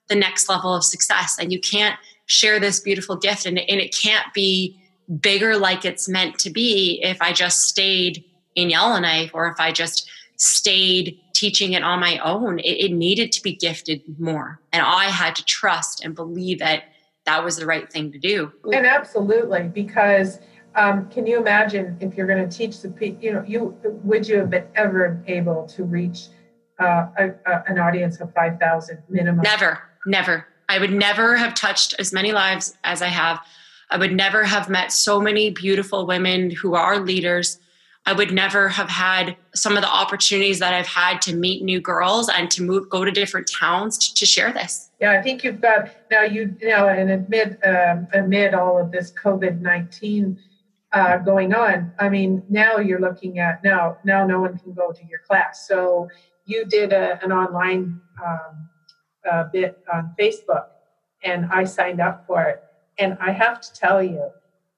the 0.09 0.15
next 0.15 0.49
level 0.49 0.75
of 0.75 0.85
success, 0.85 1.39
and 1.41 1.51
you 1.51 1.59
can't 1.59 1.99
share 2.27 2.59
this 2.59 2.81
beautiful 2.81 3.17
gift, 3.17 3.47
and, 3.47 3.59
and 3.59 3.81
it 3.81 3.95
can't 3.95 4.33
be 4.35 4.81
bigger 5.21 5.57
like 5.57 5.85
it's 5.85 6.09
meant 6.09 6.39
to 6.39 6.51
be 6.51 7.01
if 7.03 7.21
I 7.21 7.33
just 7.33 7.63
stayed 7.69 8.25
in 8.55 8.71
Yellowknife 8.71 9.31
or 9.35 9.49
if 9.49 9.59
I 9.59 9.73
just 9.73 10.09
stayed 10.37 11.21
teaching 11.35 11.73
it 11.73 11.83
on 11.83 12.01
my 12.01 12.19
own. 12.19 12.59
It, 12.59 12.87
it, 12.87 12.93
needed 12.93 13.33
to 13.33 13.43
be 13.43 13.55
gifted 13.55 14.03
more. 14.19 14.61
And 14.73 14.83
I 14.83 15.05
had 15.05 15.37
to 15.37 15.45
trust 15.45 16.05
and 16.05 16.15
believe 16.15 16.59
that 16.61 16.85
that 17.27 17.45
was 17.45 17.57
the 17.57 17.67
right 17.67 17.91
thing 17.91 18.13
to 18.13 18.19
do. 18.19 18.53
And 18.73 18.87
absolutely, 18.87 19.65
because 19.65 20.39
um, 20.75 21.09
can 21.09 21.27
you 21.27 21.39
imagine 21.39 21.97
if 22.01 22.15
you're 22.15 22.27
going 22.27 22.49
to 22.49 22.57
teach 22.57 22.81
the 22.81 22.91
people, 22.91 23.23
you 23.23 23.33
know, 23.33 23.45
you 23.47 23.77
would 23.85 24.29
you 24.29 24.39
have 24.39 24.51
been 24.51 24.67
ever 24.75 25.23
able 25.27 25.67
to 25.69 25.85
reach 25.85 26.27
uh, 26.81 27.07
a, 27.19 27.31
a, 27.47 27.65
an 27.69 27.79
audience 27.79 28.21
of 28.21 28.33
5,000 28.35 29.03
minimum? 29.09 29.43
Never, 29.43 29.81
never. 30.07 30.47
I 30.69 30.79
would 30.79 30.93
never 30.93 31.37
have 31.37 31.55
touched 31.55 31.95
as 31.99 32.13
many 32.13 32.33
lives 32.33 32.77
as 32.85 33.03
I 33.03 33.09
have. 33.09 33.41
I 33.91 33.99
would 33.99 34.13
never 34.13 34.45
have 34.45 34.69
met 34.69 34.93
so 34.93 35.21
many 35.21 35.51
beautiful 35.51 36.07
women 36.07 36.51
who 36.51 36.75
are 36.75 36.99
leaders 36.99 37.59
I 38.07 38.13
would 38.13 38.33
never 38.33 38.69
have 38.69 38.91
had 38.91 39.37
some 39.55 39.77
of 39.77 39.83
the 39.83 39.89
opportunities 39.89 40.59
that 40.59 40.75
I've 40.75 40.87
had 40.87 41.23
to 41.23 41.35
meet 41.35 41.63
new 41.63 41.81
girls 41.81 42.29
and 42.29 42.51
to 42.51 42.63
move, 42.63 42.91
go 42.91 43.05
to 43.05 43.11
different 43.11 43.51
towns 43.51 43.97
to, 43.97 44.15
to 44.15 44.27
share 44.27 44.53
this. 44.53 44.91
Yeah, 45.01 45.13
I 45.13 45.23
think 45.23 45.43
you've 45.43 45.61
got 45.61 45.89
now 46.11 46.23
you, 46.23 46.55
know, 46.61 46.89
and 46.89 47.11
amid 47.11 47.59
um, 47.65 48.07
amid 48.13 48.53
all 48.53 48.79
of 48.79 48.93
this 48.93 49.11
COVID 49.13 49.61
nineteen 49.61 50.39
uh, 50.93 51.17
going 51.19 51.55
on, 51.55 51.93
I 51.99 52.09
mean, 52.11 52.43
now 52.51 52.77
you're 52.77 53.01
looking 53.01 53.39
at 53.39 53.65
now 53.65 53.97
now 54.05 54.27
no 54.27 54.41
one 54.41 54.59
can 54.59 54.75
go 54.75 54.93
to 54.93 55.07
your 55.07 55.21
class. 55.21 55.67
So 55.67 56.09
you 56.45 56.67
did 56.67 56.93
a, 56.93 57.23
an 57.25 57.33
online 57.33 58.01
um, 58.23 58.69
uh, 59.31 59.45
bit 59.53 59.79
on 59.93 60.15
Facebook, 60.19 60.67
and 61.23 61.47
I 61.47 61.65
signed 61.65 62.01
up 62.01 62.27
for 62.27 62.43
it. 62.43 62.63
And 62.99 63.17
I 63.21 63.33
have 63.33 63.61
to 63.61 63.73
tell 63.73 64.03
you, 64.03 64.31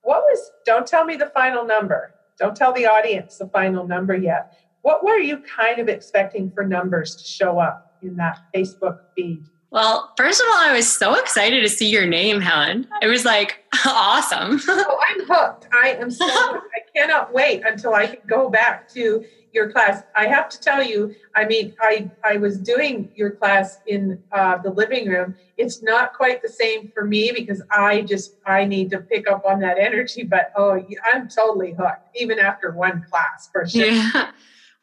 what 0.03 0.23
was? 0.23 0.53
Don't 0.65 0.87
tell 0.87 1.05
me 1.05 1.17
the 1.17 1.31
final 1.35 1.65
number 1.65 2.15
don't 2.39 2.57
tell 2.57 2.73
the 2.73 2.87
audience 2.87 3.39
the 3.39 3.49
final 3.49 3.87
number 3.87 4.15
yet. 4.15 4.59
What 4.83 5.05
were 5.05 5.19
you 5.19 5.39
kind 5.39 5.79
of 5.79 5.89
expecting 5.89 6.51
for 6.51 6.65
numbers 6.65 7.17
to 7.17 7.25
show 7.25 7.59
up 7.59 7.97
in 8.03 8.17
that 8.17 8.39
Facebook 8.55 8.99
feed? 9.17 9.43
Well, 9.71 10.13
first 10.17 10.41
of 10.41 10.47
all, 10.49 10.59
I 10.59 10.73
was 10.73 10.91
so 10.91 11.15
excited 11.15 11.61
to 11.61 11.69
see 11.69 11.91
your 11.91 12.07
name, 12.07 12.41
Helen. 12.41 12.87
It 13.03 13.09
was 13.09 13.25
like 13.25 13.65
awesome. 13.87 14.61
oh, 14.69 14.99
I'm 15.11 15.27
hooked. 15.27 15.67
I 15.73 15.91
am 16.01 16.11
so 16.11 16.27
hooked. 16.29 16.67
I 16.75 16.99
cannot 16.99 17.33
wait 17.35 17.63
until 17.67 17.95
I 17.95 18.07
can 18.07 18.21
go 18.27 18.49
back 18.49 18.89
to 18.91 19.25
your 19.53 19.73
class. 19.73 20.03
I 20.15 20.27
have 20.29 20.49
to 20.51 20.61
tell 20.61 20.83
you, 20.83 21.15
I 21.35 21.47
mean, 21.47 21.75
I, 21.81 22.11
I 22.23 22.37
was 22.37 22.59
doing 22.59 23.11
your 23.17 23.31
class 23.31 23.79
in 23.87 24.23
uh, 24.31 24.59
the 24.59 24.71
living 24.71 25.09
room. 25.09 25.35
It's 25.57 25.83
not 25.83 26.13
quite 26.13 26.43
the 26.43 26.49
same 26.49 26.93
for 26.95 27.05
me 27.05 27.33
because 27.35 27.63
I 27.71 28.03
just, 28.03 28.37
I 28.45 28.67
need 28.67 28.91
to 28.91 28.99
pick 28.99 29.29
up 29.29 29.45
on 29.45 29.61
that 29.61 29.79
energy, 29.79 30.25
but 30.25 30.53
oh, 30.57 30.79
I'm 31.13 31.29
totally 31.29 31.73
hooked, 31.73 32.07
even 32.15 32.39
after 32.39 32.71
one 32.73 33.05
class 33.11 33.49
for 33.51 33.67
sure. 33.67 33.87
Yeah. 33.87 34.31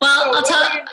Well, 0.02 0.34
so 0.34 0.38
I'll 0.38 0.44
tell, 0.44 0.86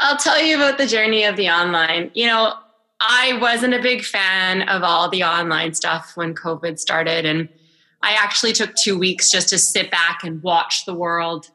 I'll 0.00 0.16
tell 0.18 0.42
you 0.42 0.56
about 0.56 0.76
the 0.76 0.86
journey 0.86 1.24
of 1.24 1.36
the 1.36 1.48
online. 1.48 2.10
You 2.14 2.26
know, 2.26 2.54
I 3.00 3.38
wasn't 3.40 3.74
a 3.74 3.82
big 3.82 4.04
fan 4.04 4.68
of 4.68 4.82
all 4.82 5.08
the 5.08 5.22
online 5.22 5.74
stuff 5.74 6.12
when 6.16 6.34
COVID 6.34 6.78
started. 6.78 7.24
And 7.24 7.48
I 8.02 8.12
actually 8.12 8.52
took 8.52 8.74
two 8.74 8.98
weeks 8.98 9.30
just 9.30 9.48
to 9.50 9.58
sit 9.58 9.90
back 9.90 10.24
and 10.24 10.42
watch 10.42 10.84
the 10.84 10.94
world 10.94 11.50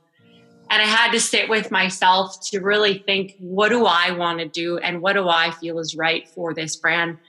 and 0.73 0.81
I 0.81 0.85
had 0.85 1.11
to 1.11 1.19
sit 1.19 1.49
with 1.49 1.69
myself 1.69 2.39
to 2.49 2.59
really 2.59 2.97
think, 2.97 3.35
what 3.37 3.69
do 3.69 3.85
I 3.85 4.09
want 4.09 4.39
to 4.39 4.47
do 4.47 4.79
and 4.79 5.03
what 5.03 5.13
do 5.13 5.29
I 5.29 5.51
feel 5.51 5.77
is 5.77 5.95
right 5.95 6.27
for 6.27 6.51
this 6.51 6.75
brand? 6.75 7.19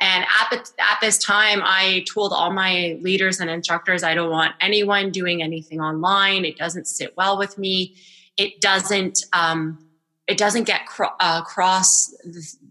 And 0.00 0.24
at, 0.24 0.50
the, 0.50 0.82
at 0.82 0.98
this 1.00 1.16
time, 1.16 1.60
I 1.62 2.04
told 2.12 2.32
all 2.32 2.52
my 2.52 2.98
leaders 3.00 3.38
and 3.38 3.48
instructors, 3.50 4.02
I 4.02 4.14
don't 4.14 4.30
want 4.30 4.54
anyone 4.60 5.12
doing 5.12 5.44
anything 5.44 5.80
online. 5.80 6.44
It 6.44 6.58
doesn't 6.58 6.88
sit 6.88 7.16
well 7.16 7.38
with 7.38 7.56
me. 7.56 7.94
It 8.36 8.60
doesn't, 8.60 9.24
um, 9.32 9.78
it 10.26 10.36
doesn't 10.36 10.64
get 10.64 10.86
cro- 10.86 11.14
uh, 11.20 11.42
across 11.42 12.12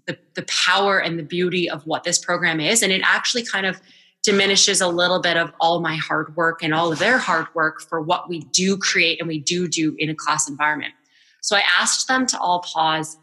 the, 0.08 0.17
the, 0.36 0.43
power 0.43 1.00
and 1.00 1.20
the 1.20 1.24
beauty 1.24 1.70
of 1.70 1.86
what 1.86 2.04
this 2.04 2.17
program 2.17 2.60
is. 2.60 2.82
And 2.82 2.91
it 2.91 3.02
actually 3.04 3.43
kind 3.43 3.65
of 3.65 3.80
diminishes 4.24 4.82
a 4.82 4.88
little 4.88 5.22
bit 5.22 5.38
of 5.38 5.54
all 5.60 5.80
my 5.80 5.96
hard 5.96 6.36
work 6.36 6.63
and 6.63 6.74
all 6.74 6.91
of 6.91 7.00
their 7.00 7.17
hard 7.17 7.48
work 7.54 7.82
for 7.82 8.02
what 8.02 8.28
we 8.28 8.39
do 8.52 8.78
create 8.78 9.20
and 9.20 9.28
we 9.28 9.39
do 9.39 9.67
do 9.67 9.96
in 10.00 10.10
a 10.10 10.15
class 10.15 10.50
environment. 10.50 10.93
So 11.41 11.56
I 11.56 11.63
asked 11.80 12.08
them 12.08 12.26
to 12.28 12.39
all 12.39 12.62
pause. 12.62 13.17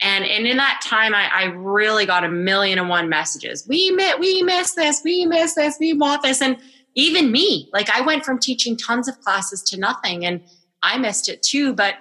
And, 0.00 0.24
and 0.24 0.46
in 0.46 0.56
that 0.58 0.80
time, 0.84 1.14
I, 1.14 1.28
I 1.32 1.44
really 1.46 2.04
got 2.04 2.24
a 2.24 2.28
million 2.28 2.78
and 2.78 2.88
one 2.88 3.08
messages. 3.08 3.66
We 3.68 3.90
miss, 3.90 4.16
we 4.18 4.42
miss 4.42 4.74
this, 4.74 5.02
we 5.04 5.24
miss 5.24 5.54
this, 5.54 5.76
we 5.80 5.92
want 5.92 6.22
this. 6.22 6.42
And 6.42 6.58
even 6.94 7.32
me, 7.32 7.70
like 7.72 7.90
I 7.90 8.00
went 8.00 8.24
from 8.24 8.38
teaching 8.38 8.76
tons 8.76 9.08
of 9.08 9.20
classes 9.20 9.62
to 9.64 9.78
nothing 9.78 10.24
and 10.24 10.42
I 10.82 10.98
missed 10.98 11.28
it 11.28 11.42
too. 11.42 11.72
But, 11.74 11.94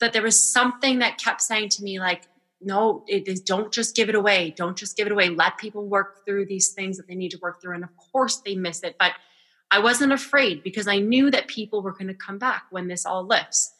but 0.00 0.12
there 0.12 0.22
was 0.22 0.52
something 0.52 0.98
that 0.98 1.18
kept 1.18 1.40
saying 1.42 1.70
to 1.70 1.82
me, 1.82 2.00
like, 2.00 2.24
no, 2.60 3.04
it 3.06 3.28
is, 3.28 3.40
don't 3.40 3.72
just 3.72 3.94
give 3.94 4.08
it 4.08 4.14
away. 4.14 4.52
Don't 4.56 4.76
just 4.76 4.96
give 4.96 5.06
it 5.06 5.12
away. 5.12 5.28
Let 5.28 5.58
people 5.58 5.86
work 5.86 6.24
through 6.24 6.46
these 6.46 6.70
things 6.72 6.96
that 6.96 7.06
they 7.06 7.14
need 7.14 7.30
to 7.30 7.38
work 7.40 7.60
through. 7.62 7.74
And 7.74 7.84
of 7.84 7.90
course, 7.96 8.38
they 8.38 8.54
miss 8.54 8.82
it. 8.82 8.96
But 8.98 9.12
I 9.70 9.78
wasn't 9.78 10.12
afraid 10.12 10.62
because 10.62 10.88
I 10.88 10.98
knew 10.98 11.30
that 11.30 11.46
people 11.46 11.82
were 11.82 11.92
going 11.92 12.08
to 12.08 12.14
come 12.14 12.38
back 12.38 12.64
when 12.70 12.88
this 12.88 13.06
all 13.06 13.24
lifts. 13.24 13.74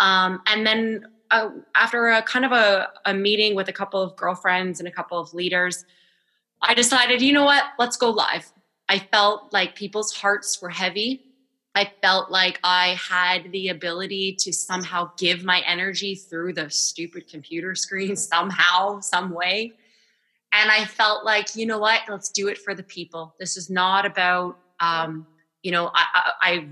Um, 0.00 0.40
and 0.46 0.66
then 0.66 1.06
uh, 1.30 1.50
after 1.74 2.08
a 2.08 2.22
kind 2.22 2.44
of 2.44 2.52
a, 2.52 2.88
a 3.06 3.14
meeting 3.14 3.54
with 3.54 3.68
a 3.68 3.72
couple 3.72 4.02
of 4.02 4.16
girlfriends 4.16 4.80
and 4.80 4.88
a 4.88 4.92
couple 4.92 5.18
of 5.18 5.32
leaders, 5.32 5.84
I 6.60 6.74
decided, 6.74 7.22
you 7.22 7.32
know 7.32 7.44
what? 7.44 7.64
Let's 7.78 7.96
go 7.96 8.10
live. 8.10 8.52
I 8.88 8.98
felt 8.98 9.52
like 9.52 9.76
people's 9.76 10.12
hearts 10.12 10.60
were 10.60 10.68
heavy 10.68 11.29
I 11.74 11.90
felt 12.02 12.30
like 12.30 12.58
I 12.64 12.98
had 13.08 13.52
the 13.52 13.68
ability 13.68 14.36
to 14.40 14.52
somehow 14.52 15.12
give 15.16 15.44
my 15.44 15.62
energy 15.66 16.14
through 16.14 16.54
the 16.54 16.68
stupid 16.68 17.28
computer 17.28 17.74
screen 17.84 18.16
somehow, 18.16 19.00
some 19.00 19.30
way. 19.30 19.72
And 20.52 20.70
I 20.70 20.84
felt 20.84 21.24
like, 21.24 21.54
you 21.54 21.66
know 21.66 21.78
what? 21.78 22.02
Let's 22.08 22.30
do 22.30 22.48
it 22.48 22.58
for 22.58 22.74
the 22.74 22.82
people. 22.82 23.34
This 23.38 23.56
is 23.56 23.70
not 23.70 24.04
about, 24.04 24.58
um, 24.80 25.26
you 25.62 25.70
know, 25.70 25.90
I, 25.94 26.06
I, 26.14 26.32
I 26.42 26.68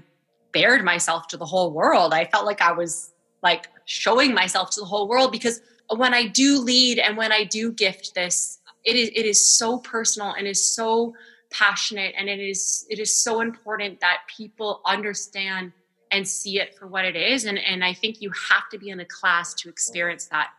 bared 0.53 0.85
myself 0.85 1.29
to 1.29 1.37
the 1.37 1.47
whole 1.47 1.73
world. 1.73 2.13
I 2.13 2.25
felt 2.25 2.45
like 2.45 2.61
I 2.61 2.73
was 2.73 3.13
like 3.43 3.69
showing 3.85 4.35
myself 4.35 4.71
to 4.71 4.81
the 4.81 4.87
whole 4.87 5.09
world 5.09 5.31
because 5.31 5.61
when 5.95 6.13
I 6.13 6.27
do 6.27 6.59
lead 6.59 6.99
and 6.99 7.17
when 7.17 7.31
I 7.33 7.45
do 7.45 7.73
gift 7.73 8.15
this, 8.15 8.59
it 8.85 8.97
is 8.97 9.11
it 9.15 9.27
is 9.27 9.59
so 9.59 9.79
personal 9.79 10.33
and 10.33 10.47
is 10.47 10.75
so 10.75 11.15
passionate 11.51 12.15
and 12.19 12.29
it 12.29 12.41
is 12.41 12.87
it 12.91 12.99
is 12.99 13.15
so 13.15 13.41
important 13.41 14.01
that 14.01 14.19
people 14.37 14.83
understand 14.85 15.73
and 16.11 16.27
see 16.27 16.61
it 16.61 16.75
for 16.75 16.87
what 16.87 17.05
it 17.05 17.17
is 17.17 17.45
and 17.45 17.59
and 17.59 17.85
I 17.85 17.95
think 17.95 18.21
you 18.21 18.31
have 18.51 18.69
to 18.71 18.79
be 18.79 18.91
in 18.91 19.01
a 19.01 19.05
class 19.05 19.55
to 19.55 19.69
experience 19.69 20.27
that 20.27 20.51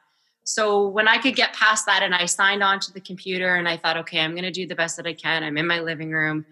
So 0.44 0.88
when 0.88 1.08
I 1.08 1.20
could 1.20 1.36
get 1.36 1.54
past 1.54 1.86
that 1.86 2.02
and 2.02 2.16
I 2.16 2.26
signed 2.26 2.64
on 2.64 2.80
to 2.80 2.92
the 2.92 3.02
computer 3.02 3.56
and 3.56 3.68
I 3.68 3.78
thought, 3.78 3.98
okay, 3.98 4.20
I'm 4.20 4.32
going 4.32 4.46
to 4.46 4.52
do 4.52 4.66
the 4.66 4.74
best 4.74 4.98
that 4.98 5.06
I 5.06 5.14
can. 5.14 5.44
I'm 5.44 5.58
in 5.60 5.68
my 5.68 5.80
living 5.80 6.10
room. 6.12 6.44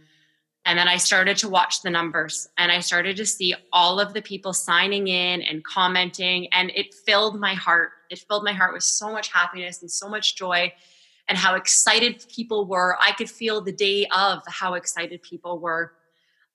And 0.65 0.78
then 0.78 0.88
I 0.88 0.97
started 0.97 1.38
to 1.38 1.50
watch 1.50 1.82
the 1.82 1.89
numbers 1.89 2.47
and 2.60 2.71
I 2.71 2.80
started 2.82 3.17
to 3.17 3.26
see 3.26 3.56
all 3.73 4.00
of 4.00 4.13
the 4.13 4.21
people 4.21 4.54
signing 4.54 5.08
in 5.08 5.41
and 5.41 5.63
commenting. 5.63 6.47
And 6.54 6.71
it 6.76 6.93
filled 6.93 7.39
my 7.39 7.56
heart. 7.56 7.89
It 8.12 8.19
filled 8.19 8.43
my 8.43 8.54
heart 8.54 8.73
with 8.73 8.84
so 8.84 9.12
much 9.12 9.34
happiness 9.34 9.82
and 9.82 9.89
so 9.89 10.08
much 10.08 10.36
joy 10.36 10.71
and 11.29 11.37
how 11.37 11.55
excited 11.55 12.25
people 12.33 12.65
were. 12.65 12.97
I 12.99 13.11
could 13.11 13.29
feel 13.29 13.61
the 13.61 13.71
day 13.71 14.07
of 14.15 14.41
how 14.47 14.75
excited 14.75 15.21
people 15.23 15.59
were. 15.59 15.93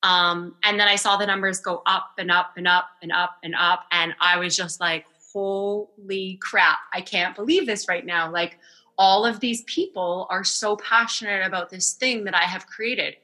Um, 0.03 0.57
and 0.65 0.81
then 0.81 0.89
I 0.89 0.97
saw 0.97 1.17
the 1.17 1.27
numbers 1.27 1.61
go 1.61 1.83
up 1.87 2.13
and 2.19 2.31
up 2.31 2.55
and 2.57 2.67
up 2.67 2.87
and 3.03 3.13
up 3.13 3.37
and 3.43 3.55
up. 3.55 3.85
And 3.93 4.15
I 4.21 4.39
was 4.39 4.57
just 4.57 4.81
like, 4.81 5.07
holy 5.33 6.39
crap, 6.43 6.79
I 6.93 7.01
can't 7.01 7.37
believe 7.37 7.67
this 7.67 7.89
right 7.89 8.05
now. 8.05 8.31
Like, 8.31 8.59
all 8.99 9.25
of 9.25 9.41
these 9.41 9.63
people 9.63 10.27
are 10.31 10.45
so 10.45 10.77
passionate 10.77 11.47
about 11.47 11.71
this 11.71 11.93
thing 11.93 12.25
that 12.25 12.35
I 12.35 12.43
have 12.43 12.67
created. 12.67 13.17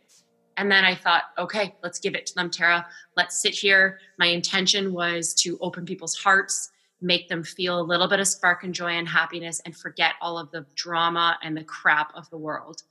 And 0.57 0.71
then 0.71 0.85
I 0.85 0.95
thought, 0.95 1.25
okay, 1.39 1.77
let's 1.83 2.01
give 2.01 2.15
it 2.15 2.27
to 2.27 2.35
them, 2.35 2.51
Tara. 2.51 2.87
Let's 3.17 3.41
sit 3.41 3.55
here. 3.55 4.01
My 4.19 4.27
intention 4.27 4.93
was 4.93 5.35
to 5.35 5.59
open 5.61 5.85
people's 5.85 6.17
hearts, 6.17 6.71
make 7.01 7.29
them 7.29 7.43
feel 7.43 7.81
a 7.81 7.83
little 7.83 8.09
bit 8.09 8.21
of 8.21 8.27
spark 8.27 8.65
and 8.65 8.75
joy 8.75 8.93
and 8.93 9.09
happiness, 9.09 9.61
and 9.65 9.77
forget 9.77 10.15
all 10.21 10.39
of 10.39 10.51
the 10.51 10.67
drama 10.75 11.39
and 11.43 11.57
the 11.57 11.65
crap 11.65 12.13
of 12.15 12.29
the 12.31 12.39
world. 12.39 12.83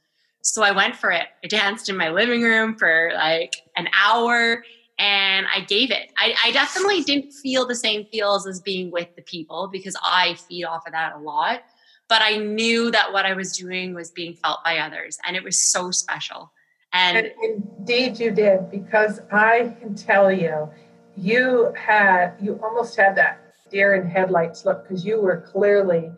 So 0.42 0.64
I 0.64 0.72
went 0.72 0.96
for 0.96 1.12
it. 1.12 1.28
I 1.44 1.48
danced 1.48 1.90
in 1.90 1.98
my 1.98 2.10
living 2.10 2.42
room 2.42 2.76
for 2.76 3.12
like 3.16 3.56
an 3.76 3.90
hour 3.94 4.64
and 5.00 5.46
I 5.54 5.62
gave 5.62 5.92
it. 5.92 6.12
I, 6.18 6.34
I, 6.44 6.52
definitely 6.52 7.04
didn't 7.04 7.32
feel 7.32 7.68
the 7.68 7.76
same 7.76 8.06
feels 8.06 8.48
as 8.48 8.60
being 8.60 8.90
with 8.90 9.16
the 9.16 9.22
people 9.22 9.68
because 9.68 9.96
I 10.02 10.36
feed 10.36 10.64
off 10.64 10.88
of 10.88 10.94
that 10.94 11.16
a 11.16 11.20
lot. 11.20 11.64
But 12.08 12.22
I 12.22 12.38
knew 12.38 12.90
that 12.92 13.12
what 13.12 13.26
I 13.26 13.34
was 13.34 13.56
doing 13.56 13.94
was 13.94 14.10
being 14.10 14.34
felt 14.34 14.64
by 14.64 14.78
others, 14.78 15.20
and 15.26 15.36
it 15.36 15.44
was 15.44 15.62
so 15.62 15.92
special. 15.92 16.54
And, 16.94 17.18
and 17.18 17.34
indeed, 17.78 18.18
you 18.18 18.32
did 18.32 18.72
because 18.72 19.20
I 19.30 19.76
can 19.82 19.94
tell 19.94 20.32
you, 20.32 20.70
you 21.18 21.74
had 21.76 22.36
you 22.42 22.60
almost 22.64 22.96
had 22.96 23.16
that 23.18 23.47
deer 23.70 23.96
in 23.96 24.08
headlights 24.08 24.66
look 24.66 24.84
because 24.84 25.06
you 25.06 25.22
were 25.22 25.42
clearly 25.42 26.12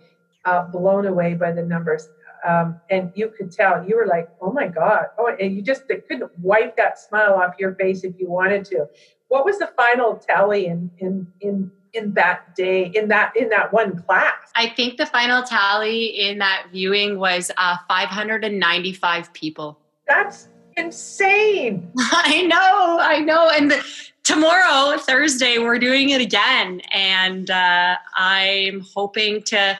uh, 0.45 0.63
blown 0.67 1.05
away 1.05 1.33
by 1.33 1.51
the 1.51 1.63
numbers. 1.63 2.09
Um, 2.47 2.79
and 2.89 3.11
you 3.15 3.33
could 3.37 3.51
tell 3.51 3.85
you 3.87 3.97
were 3.97 4.07
like, 4.07 4.29
"Oh 4.41 4.51
my 4.51 4.67
god!" 4.67 5.07
Oh, 5.17 5.35
and 5.39 5.55
you 5.55 5.61
just 5.61 5.87
couldn't 5.87 6.31
wipe 6.39 6.77
that 6.77 6.97
smile 6.97 7.33
off 7.33 7.55
your 7.59 7.75
face 7.75 8.03
if 8.05 8.17
you 8.17 8.29
wanted 8.29 8.63
to. 8.65 8.87
What 9.27 9.43
was 9.43 9.59
the 9.59 9.69
final 9.75 10.15
tally 10.15 10.67
in 10.67 10.89
in 10.99 11.27
in 11.41 11.69
in 11.93 12.13
that 12.13 12.55
day 12.55 12.91
in 12.95 13.09
that 13.09 13.35
in 13.35 13.49
that 13.49 13.73
one 13.73 14.01
class? 14.03 14.51
I 14.55 14.69
think 14.69 14.97
the 14.97 15.05
final 15.05 15.43
tally 15.43 16.05
in 16.05 16.37
that 16.37 16.67
viewing 16.71 17.19
was 17.19 17.51
uh, 17.57 17.75
595 17.89 19.33
people. 19.33 19.77
That's 20.07 20.47
insane. 20.77 21.91
I 21.99 22.43
know, 22.43 22.99
I 23.01 23.19
know, 23.19 23.49
and. 23.49 23.71
The, 23.71 23.85
tomorrow 24.29 24.95
thursday 24.99 25.57
we're 25.57 25.79
doing 25.79 26.11
it 26.11 26.21
again 26.21 26.79
and 26.91 27.49
uh, 27.49 27.95
i'm 28.15 28.85
hoping 28.93 29.41
to 29.41 29.79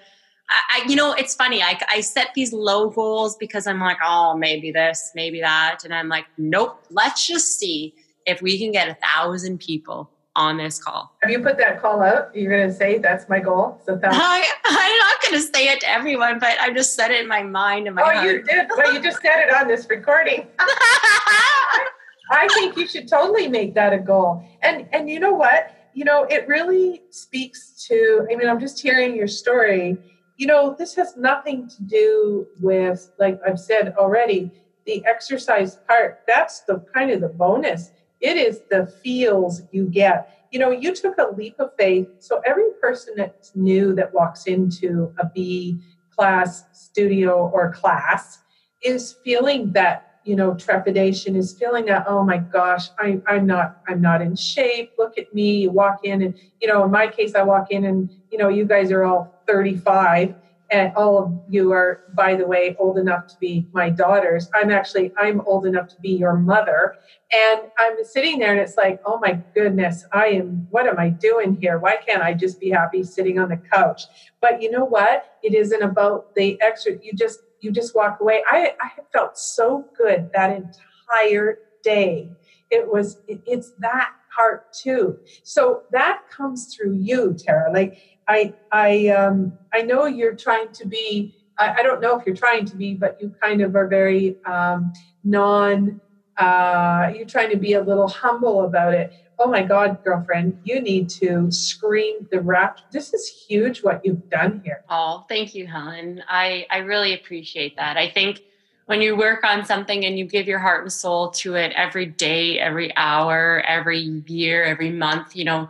I, 0.71 0.83
you 0.87 0.95
know, 0.95 1.13
it's 1.13 1.35
funny. 1.35 1.61
I, 1.61 1.79
I 1.91 2.01
set 2.01 2.29
these 2.33 2.51
low 2.51 2.89
goals 2.89 3.37
because 3.37 3.67
I'm 3.67 3.79
like, 3.79 3.97
oh, 4.03 4.35
maybe 4.35 4.71
this, 4.71 5.11
maybe 5.13 5.41
that. 5.41 5.81
And 5.83 5.93
I'm 5.93 6.09
like, 6.09 6.25
nope, 6.39 6.83
let's 6.89 7.27
just 7.27 7.59
see 7.59 7.93
if 8.25 8.41
we 8.41 8.57
can 8.57 8.71
get 8.71 8.89
a 8.89 8.95
thousand 8.95 9.59
people 9.59 10.09
on 10.35 10.57
this 10.57 10.81
call. 10.83 11.15
Have 11.21 11.29
you 11.29 11.39
put 11.39 11.59
that 11.59 11.79
call 11.79 12.01
out? 12.01 12.35
You're 12.35 12.51
going 12.51 12.67
to 12.67 12.73
say 12.73 12.97
that's 12.97 13.29
my 13.29 13.39
goal? 13.39 13.79
So 13.85 13.99
I, 14.03 14.51
I'm 14.65 14.97
not 14.97 15.21
going 15.21 15.35
to 15.35 15.55
say 15.55 15.67
it 15.67 15.81
to 15.81 15.89
everyone, 15.89 16.39
but 16.39 16.59
I 16.59 16.73
just 16.73 16.95
said 16.95 17.11
it 17.11 17.21
in 17.21 17.27
my 17.27 17.43
mind 17.43 17.85
and 17.85 17.95
my 17.95 18.01
heart. 18.01 18.15
oh, 18.15 18.19
heart. 18.21 18.31
you 18.31 18.41
did? 18.41 18.67
Well, 18.75 18.91
you 18.91 19.03
just 19.03 19.21
said 19.21 19.41
it 19.41 19.53
on 19.53 19.67
this 19.67 19.87
recording. 19.87 20.47
I 22.29 22.47
think 22.49 22.77
you 22.77 22.87
should 22.87 23.07
totally 23.07 23.47
make 23.47 23.73
that 23.75 23.93
a 23.93 23.99
goal. 23.99 24.43
And 24.61 24.87
and 24.91 25.09
you 25.09 25.19
know 25.19 25.33
what? 25.33 25.75
You 25.93 26.05
know, 26.05 26.23
it 26.23 26.47
really 26.47 27.01
speaks 27.09 27.85
to 27.87 28.27
I 28.31 28.35
mean, 28.35 28.47
I'm 28.47 28.59
just 28.59 28.79
hearing 28.79 29.15
your 29.15 29.27
story 29.27 29.97
you 30.39 30.47
know, 30.47 30.73
this 30.79 30.95
has 30.95 31.17
nothing 31.17 31.67
to 31.67 31.83
do 31.83 32.47
with, 32.61 33.11
like 33.19 33.39
I've 33.45 33.59
said 33.59 33.93
already, 33.97 34.49
the 34.85 35.05
exercise 35.05 35.75
part. 35.85 36.21
That's 36.27 36.61
the 36.61 36.79
kind 36.93 37.11
of 37.11 37.19
the 37.19 37.27
bonus. 37.27 37.91
It 38.21 38.37
is 38.37 38.61
the 38.71 38.87
feels 39.03 39.61
you 39.71 39.87
get. 39.87 40.47
You 40.51 40.59
know, 40.59 40.71
you 40.71 40.95
took 40.95 41.17
a 41.17 41.35
leap 41.35 41.59
of 41.59 41.71
faith. 41.77 42.07
So 42.19 42.41
every 42.45 42.71
person 42.81 43.15
that's 43.17 43.53
new 43.53 43.93
that 43.95 44.13
walks 44.13 44.45
into 44.45 45.13
a 45.19 45.25
B 45.27 45.77
class 46.09 46.63
studio 46.71 47.49
or 47.53 47.73
class 47.73 48.39
is 48.81 49.17
feeling 49.25 49.73
that 49.73 50.08
you 50.23 50.35
know 50.35 50.53
trepidation 50.55 51.35
is 51.35 51.53
feeling 51.53 51.85
that 51.85 52.05
oh 52.07 52.23
my 52.23 52.37
gosh 52.37 52.89
I, 52.99 53.21
i'm 53.27 53.45
not 53.45 53.77
i'm 53.87 54.01
not 54.01 54.21
in 54.21 54.35
shape. 54.35 54.91
Look 54.97 55.17
at 55.17 55.33
me. 55.33 55.61
You 55.61 55.71
walk 55.71 55.99
in 56.03 56.21
and 56.21 56.35
you 56.61 56.67
know 56.67 56.83
in 56.85 56.91
my 56.91 57.07
case 57.07 57.35
i 57.35 57.43
walk 57.43 57.71
in 57.71 57.85
and 57.85 58.09
you 58.31 58.37
know 58.37 58.49
you 58.49 58.65
guys 58.65 58.91
are 58.91 59.03
all 59.03 59.33
35 59.47 60.35
and 60.71 60.93
all 60.95 61.17
of 61.17 61.33
you 61.47 61.71
are 61.71 62.01
by 62.13 62.35
the 62.35 62.45
way 62.45 62.75
old 62.77 62.97
enough 62.99 63.25
to 63.27 63.35
be 63.39 63.65
my 63.73 63.89
daughters. 63.89 64.49
I'm 64.53 64.71
actually 64.71 65.11
i'm 65.17 65.41
old 65.41 65.65
enough 65.65 65.87
to 65.89 65.95
be 66.01 66.11
your 66.11 66.35
mother. 66.37 66.95
And 67.33 67.61
i'm 67.79 68.03
sitting 68.03 68.39
there 68.39 68.51
and 68.51 68.59
it's 68.59 68.77
like 68.77 68.99
oh 69.05 69.19
my 69.19 69.41
goodness 69.55 70.05
i 70.13 70.27
am 70.27 70.67
what 70.69 70.87
am 70.87 70.99
i 70.99 71.09
doing 71.09 71.57
here? 71.61 71.79
Why 71.79 71.97
can't 71.97 72.21
i 72.23 72.33
just 72.33 72.59
be 72.59 72.69
happy 72.69 73.03
sitting 73.03 73.39
on 73.39 73.49
the 73.49 73.57
couch? 73.73 74.03
But 74.41 74.61
you 74.61 74.69
know 74.71 74.85
what? 74.85 75.25
It 75.43 75.53
isn't 75.53 75.81
about 75.81 76.35
the 76.35 76.59
extra 76.61 76.93
you 77.01 77.13
just 77.13 77.39
you 77.61 77.71
just 77.71 77.95
walk 77.95 78.19
away 78.19 78.43
i 78.49 78.73
i 78.81 78.89
felt 79.11 79.37
so 79.37 79.85
good 79.97 80.29
that 80.33 80.51
entire 80.51 81.59
day 81.83 82.29
it 82.71 82.87
was 82.87 83.17
it, 83.27 83.41
it's 83.45 83.71
that 83.79 84.11
part 84.35 84.71
too 84.73 85.17
so 85.43 85.83
that 85.91 86.21
comes 86.29 86.73
through 86.73 86.93
you 86.93 87.35
tara 87.37 87.71
like 87.73 87.97
I 88.29 88.53
I 88.71 89.07
um, 89.07 89.57
I 89.73 89.81
know 89.81 90.05
you're 90.05 90.35
trying 90.35 90.71
to 90.73 90.87
be. 90.87 91.35
I, 91.57 91.79
I, 91.79 91.83
don't 91.83 91.99
know 91.99 92.17
if 92.17 92.25
you're 92.25 92.35
trying 92.35 92.63
to 92.65 92.75
be, 92.77 92.93
but 92.93 93.17
you 93.19 93.35
kind 93.41 93.61
of 93.61 93.75
are 93.75 93.87
very 93.87 94.37
um, 94.45 94.93
non. 95.23 95.99
Uh, 96.37 97.11
you're 97.13 97.25
trying 97.25 97.49
to 97.49 97.57
be 97.57 97.73
a 97.73 97.81
little 97.81 98.07
humble 98.07 98.63
about 98.63 98.93
it. 98.93 99.11
Oh 99.41 99.49
my 99.49 99.63
God, 99.63 100.03
girlfriend, 100.03 100.59
you 100.65 100.81
need 100.81 101.09
to 101.11 101.49
scream 101.49 102.27
the 102.29 102.41
rap. 102.41 102.81
This 102.91 103.13
is 103.13 103.45
huge 103.47 103.81
what 103.81 104.01
you've 104.03 104.29
done 104.29 104.61
here. 104.65 104.83
Oh, 104.89 105.25
thank 105.29 105.55
you, 105.55 105.65
Helen. 105.65 106.21
I 106.27 106.67
I 106.69 106.79
really 106.79 107.13
appreciate 107.13 107.77
that. 107.77 107.95
I 107.95 108.09
think 108.09 108.41
when 108.85 109.01
you 109.01 109.15
work 109.15 109.45
on 109.45 109.65
something 109.65 110.03
and 110.05 110.19
you 110.19 110.25
give 110.25 110.47
your 110.47 110.59
heart 110.59 110.81
and 110.83 110.91
soul 110.91 111.29
to 111.29 111.55
it 111.55 111.71
every 111.73 112.05
day, 112.05 112.59
every 112.59 112.95
hour, 112.97 113.61
every 113.65 113.99
year, 114.27 114.65
every 114.65 114.91
month, 114.91 115.35
you 115.35 115.45
know 115.45 115.69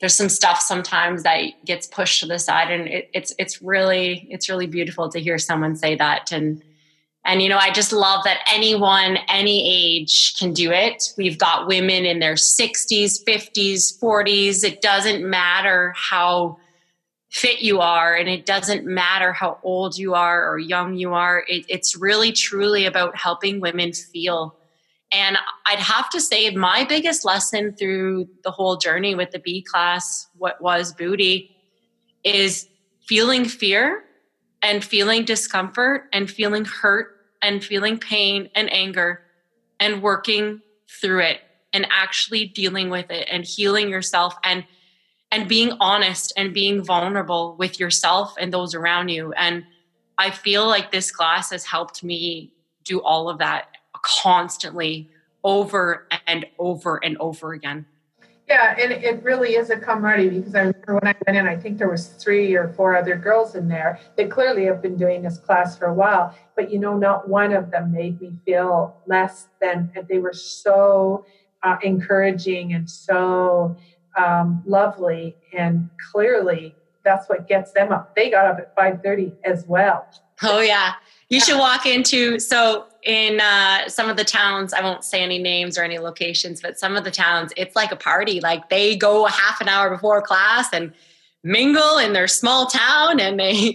there's 0.00 0.14
some 0.14 0.30
stuff 0.30 0.60
sometimes 0.60 1.22
that 1.22 1.42
gets 1.64 1.86
pushed 1.86 2.20
to 2.20 2.26
the 2.26 2.38
side 2.38 2.72
and 2.72 2.88
it, 2.88 3.10
it's 3.12 3.34
it's 3.38 3.60
really 3.62 4.26
it's 4.30 4.48
really 4.48 4.66
beautiful 4.66 5.10
to 5.10 5.20
hear 5.20 5.38
someone 5.38 5.76
say 5.76 5.94
that 5.94 6.32
and 6.32 6.62
and 7.30 7.40
you 7.40 7.48
know 7.48 7.58
i 7.58 7.70
just 7.70 7.92
love 7.92 8.24
that 8.24 8.40
anyone 8.52 9.16
any 9.28 9.58
age 9.70 10.36
can 10.38 10.52
do 10.52 10.70
it. 10.72 11.12
We've 11.16 11.38
got 11.38 11.68
women 11.68 12.04
in 12.04 12.18
their 12.18 12.34
60s 12.34 13.24
50s 13.24 13.98
40s 13.98 14.64
it 14.64 14.82
doesn't 14.82 15.28
matter 15.28 15.94
how 15.96 16.58
fit 17.30 17.60
you 17.60 17.80
are 17.80 18.14
and 18.14 18.28
it 18.28 18.44
doesn't 18.44 18.84
matter 18.84 19.32
how 19.32 19.58
old 19.62 19.96
you 19.96 20.14
are 20.14 20.50
or 20.50 20.58
young 20.58 20.96
you 20.96 21.14
are. 21.14 21.44
It, 21.48 21.64
it's 21.68 21.96
really 21.96 22.32
truly 22.32 22.86
about 22.86 23.16
helping 23.16 23.60
women 23.60 23.92
feel. 23.92 24.56
And 25.12 25.38
I'd 25.66 25.78
have 25.78 26.10
to 26.10 26.20
say, 26.20 26.50
my 26.50 26.84
biggest 26.84 27.24
lesson 27.24 27.72
through 27.72 28.28
the 28.42 28.50
whole 28.50 28.76
journey 28.76 29.14
with 29.14 29.30
the 29.30 29.38
B 29.38 29.62
class, 29.62 30.26
what 30.38 30.60
was 30.60 30.92
booty, 30.92 31.56
is 32.24 32.68
feeling 33.06 33.44
fear 33.44 34.04
and 34.62 34.84
feeling 34.84 35.24
discomfort 35.24 36.04
and 36.12 36.30
feeling 36.30 36.64
hurt 36.64 37.19
and 37.42 37.64
feeling 37.64 37.98
pain 37.98 38.48
and 38.54 38.72
anger 38.72 39.22
and 39.78 40.02
working 40.02 40.60
through 40.88 41.20
it 41.20 41.40
and 41.72 41.86
actually 41.90 42.46
dealing 42.46 42.90
with 42.90 43.10
it 43.10 43.28
and 43.30 43.44
healing 43.44 43.88
yourself 43.88 44.36
and 44.44 44.64
and 45.32 45.48
being 45.48 45.72
honest 45.78 46.32
and 46.36 46.52
being 46.52 46.82
vulnerable 46.84 47.54
with 47.56 47.78
yourself 47.78 48.34
and 48.38 48.52
those 48.52 48.74
around 48.74 49.08
you 49.08 49.32
and 49.34 49.64
i 50.18 50.30
feel 50.30 50.66
like 50.66 50.90
this 50.90 51.12
class 51.12 51.50
has 51.50 51.64
helped 51.64 52.02
me 52.02 52.52
do 52.84 53.00
all 53.02 53.28
of 53.28 53.38
that 53.38 53.68
constantly 54.02 55.08
over 55.44 56.06
and 56.26 56.46
over 56.58 57.02
and 57.02 57.16
over 57.18 57.52
again. 57.52 57.86
Yeah, 58.50 58.74
and 58.80 58.90
it 58.90 59.22
really 59.22 59.50
is 59.50 59.70
a 59.70 59.76
camaraderie 59.76 60.40
because 60.40 60.56
I 60.56 60.62
remember 60.62 60.94
when 60.94 61.06
I 61.06 61.14
went 61.24 61.38
in, 61.38 61.46
I 61.46 61.56
think 61.56 61.78
there 61.78 61.88
was 61.88 62.08
three 62.08 62.56
or 62.56 62.68
four 62.70 62.96
other 62.96 63.14
girls 63.14 63.54
in 63.54 63.68
there 63.68 64.00
that 64.16 64.28
clearly 64.28 64.64
have 64.64 64.82
been 64.82 64.96
doing 64.96 65.22
this 65.22 65.38
class 65.38 65.78
for 65.78 65.84
a 65.84 65.94
while. 65.94 66.36
But 66.56 66.68
you 66.72 66.80
know, 66.80 66.96
not 66.96 67.28
one 67.28 67.52
of 67.52 67.70
them 67.70 67.92
made 67.92 68.20
me 68.20 68.32
feel 68.44 68.96
less 69.06 69.46
than. 69.60 69.92
And 69.94 70.08
they 70.08 70.18
were 70.18 70.32
so 70.32 71.24
uh, 71.62 71.76
encouraging 71.84 72.72
and 72.72 72.90
so 72.90 73.76
um, 74.16 74.64
lovely, 74.66 75.36
and 75.56 75.88
clearly 76.10 76.74
that's 77.04 77.28
what 77.28 77.46
gets 77.46 77.70
them 77.70 77.92
up. 77.92 78.16
They 78.16 78.32
got 78.32 78.46
up 78.46 78.58
at 78.58 78.74
5:30 78.76 79.32
as 79.44 79.64
well. 79.68 80.08
Oh 80.42 80.58
yeah. 80.58 80.94
You 81.28 81.38
should 81.38 81.58
walk 81.58 81.86
into 81.86 82.40
so 82.40 82.88
in 83.04 83.40
uh, 83.40 83.88
some 83.88 84.08
of 84.08 84.16
the 84.16 84.24
towns. 84.24 84.72
I 84.72 84.82
won't 84.82 85.04
say 85.04 85.22
any 85.22 85.38
names 85.38 85.78
or 85.78 85.82
any 85.82 85.98
locations, 85.98 86.60
but 86.60 86.78
some 86.78 86.96
of 86.96 87.04
the 87.04 87.10
towns, 87.10 87.52
it's 87.56 87.76
like 87.76 87.92
a 87.92 87.96
party. 87.96 88.40
Like 88.40 88.68
they 88.68 88.96
go 88.96 89.26
a 89.26 89.30
half 89.30 89.60
an 89.60 89.68
hour 89.68 89.90
before 89.90 90.20
class 90.22 90.68
and 90.72 90.92
mingle 91.42 91.98
in 91.98 92.12
their 92.12 92.28
small 92.28 92.66
town, 92.66 93.20
and 93.20 93.38
they 93.38 93.74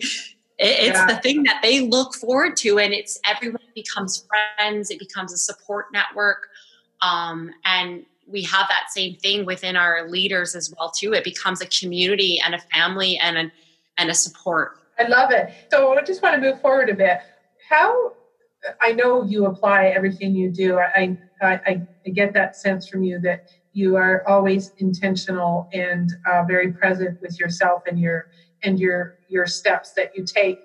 it's 0.58 0.98
yeah. 0.98 1.08
the 1.08 1.18
thing 1.18 1.44
that 1.44 1.60
they 1.62 1.82
look 1.82 2.16
forward 2.16 2.56
to, 2.58 2.80
and 2.80 2.94
it's 2.94 3.20
everyone 3.26 3.62
becomes 3.74 4.26
friends. 4.58 4.90
It 4.90 5.00
becomes 5.00 5.34
a 5.34 5.38
support 5.38 5.88
network, 5.92 6.48
um, 7.02 7.52
and 7.66 8.06
we 8.28 8.42
have 8.44 8.68
that 8.70 8.86
same 8.90 9.16
thing 9.16 9.46
within 9.46 9.76
our 9.76 10.10
leaders 10.10 10.56
as 10.56 10.74
well 10.76 10.90
too. 10.90 11.14
It 11.14 11.24
becomes 11.24 11.62
a 11.62 11.68
community 11.68 12.42
and 12.44 12.56
a 12.56 12.60
family 12.74 13.20
and 13.22 13.38
a, 13.38 13.52
and 13.98 14.10
a 14.10 14.14
support. 14.14 14.80
I 14.98 15.08
love 15.08 15.32
it. 15.32 15.54
So 15.70 15.96
I 15.96 16.02
just 16.04 16.24
want 16.24 16.36
to 16.36 16.42
move 16.42 16.60
forward 16.62 16.90
a 16.90 16.96
bit 16.96 17.20
how 17.70 18.14
I 18.82 18.92
know 18.92 19.24
you 19.24 19.46
apply 19.46 19.88
everything 19.88 20.36
you 20.36 20.52
do. 20.52 20.80
I, 20.80 21.18
I, 21.42 21.82
I 22.06 22.10
get 22.10 22.34
that 22.34 22.56
sense 22.56 22.88
from 22.88 23.04
you 23.04 23.20
that 23.20 23.50
you 23.74 23.98
are 23.98 24.28
always 24.28 24.72
intentional 24.78 25.70
and 25.74 26.10
uh, 26.26 26.44
very 26.44 26.72
present 26.72 27.22
with 27.22 27.40
yourself 27.40 27.84
and 27.88 28.00
your 28.00 28.28
and 28.64 28.80
your 28.80 29.20
your 29.28 29.46
steps 29.46 29.92
that 29.94 30.16
you 30.16 30.26
take. 30.26 30.60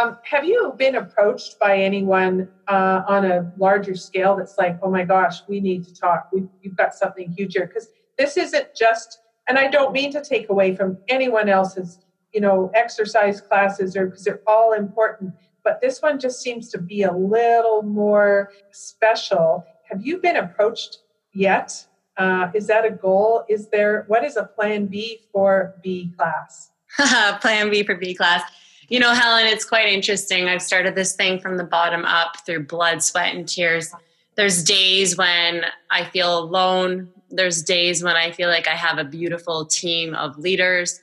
Um, 0.00 0.18
have 0.24 0.44
you 0.44 0.74
been 0.76 0.96
approached 0.96 1.58
by 1.60 1.78
anyone 1.78 2.48
uh, 2.68 3.02
on 3.06 3.24
a 3.24 3.52
larger 3.56 3.94
scale 3.94 4.36
that's 4.36 4.58
like, 4.58 4.78
oh 4.82 4.90
my 4.90 5.04
gosh, 5.04 5.38
we 5.48 5.60
need 5.60 5.84
to 5.84 5.94
talk. 5.94 6.28
we 6.32 6.44
you've 6.60 6.76
got 6.76 6.94
something 6.94 7.32
huge 7.32 7.54
here 7.54 7.66
because 7.66 7.88
this 8.18 8.36
isn't 8.36 8.74
just. 8.74 9.20
And 9.48 9.58
I 9.58 9.68
don't 9.68 9.92
mean 9.92 10.10
to 10.12 10.22
take 10.22 10.48
away 10.48 10.74
from 10.74 10.98
anyone 11.08 11.48
else's, 11.48 12.00
you 12.32 12.40
know, 12.40 12.70
exercise 12.74 13.40
classes 13.40 13.96
or 13.96 14.06
because 14.06 14.24
they're 14.24 14.40
all 14.46 14.72
important 14.72 15.32
but 15.64 15.80
this 15.80 16.00
one 16.02 16.20
just 16.20 16.40
seems 16.42 16.68
to 16.70 16.78
be 16.78 17.02
a 17.02 17.12
little 17.12 17.82
more 17.82 18.52
special. 18.70 19.64
Have 19.90 20.06
you 20.06 20.18
been 20.18 20.36
approached 20.36 20.98
yet? 21.32 21.86
Uh, 22.16 22.50
is 22.54 22.66
that 22.68 22.84
a 22.84 22.90
goal? 22.90 23.44
Is 23.48 23.68
there 23.70 24.04
what 24.06 24.22
is 24.24 24.36
a 24.36 24.44
plan 24.44 24.86
B 24.86 25.22
for 25.32 25.74
B 25.82 26.12
class? 26.16 26.70
plan 27.40 27.70
B 27.70 27.82
for 27.82 27.96
B 27.96 28.14
class. 28.14 28.42
You 28.88 29.00
know, 29.00 29.14
Helen, 29.14 29.46
it's 29.46 29.64
quite 29.64 29.88
interesting. 29.88 30.46
I've 30.46 30.62
started 30.62 30.94
this 30.94 31.16
thing 31.16 31.40
from 31.40 31.56
the 31.56 31.64
bottom 31.64 32.04
up 32.04 32.36
through 32.44 32.66
blood, 32.66 33.02
sweat, 33.02 33.34
and 33.34 33.48
tears. 33.48 33.92
There's 34.36 34.62
days 34.62 35.16
when 35.16 35.64
I 35.90 36.04
feel 36.04 36.38
alone. 36.38 37.08
There's 37.30 37.62
days 37.62 38.04
when 38.04 38.14
I 38.14 38.30
feel 38.30 38.48
like 38.48 38.68
I 38.68 38.76
have 38.76 38.98
a 38.98 39.04
beautiful 39.04 39.64
team 39.64 40.14
of 40.14 40.38
leaders 40.38 41.00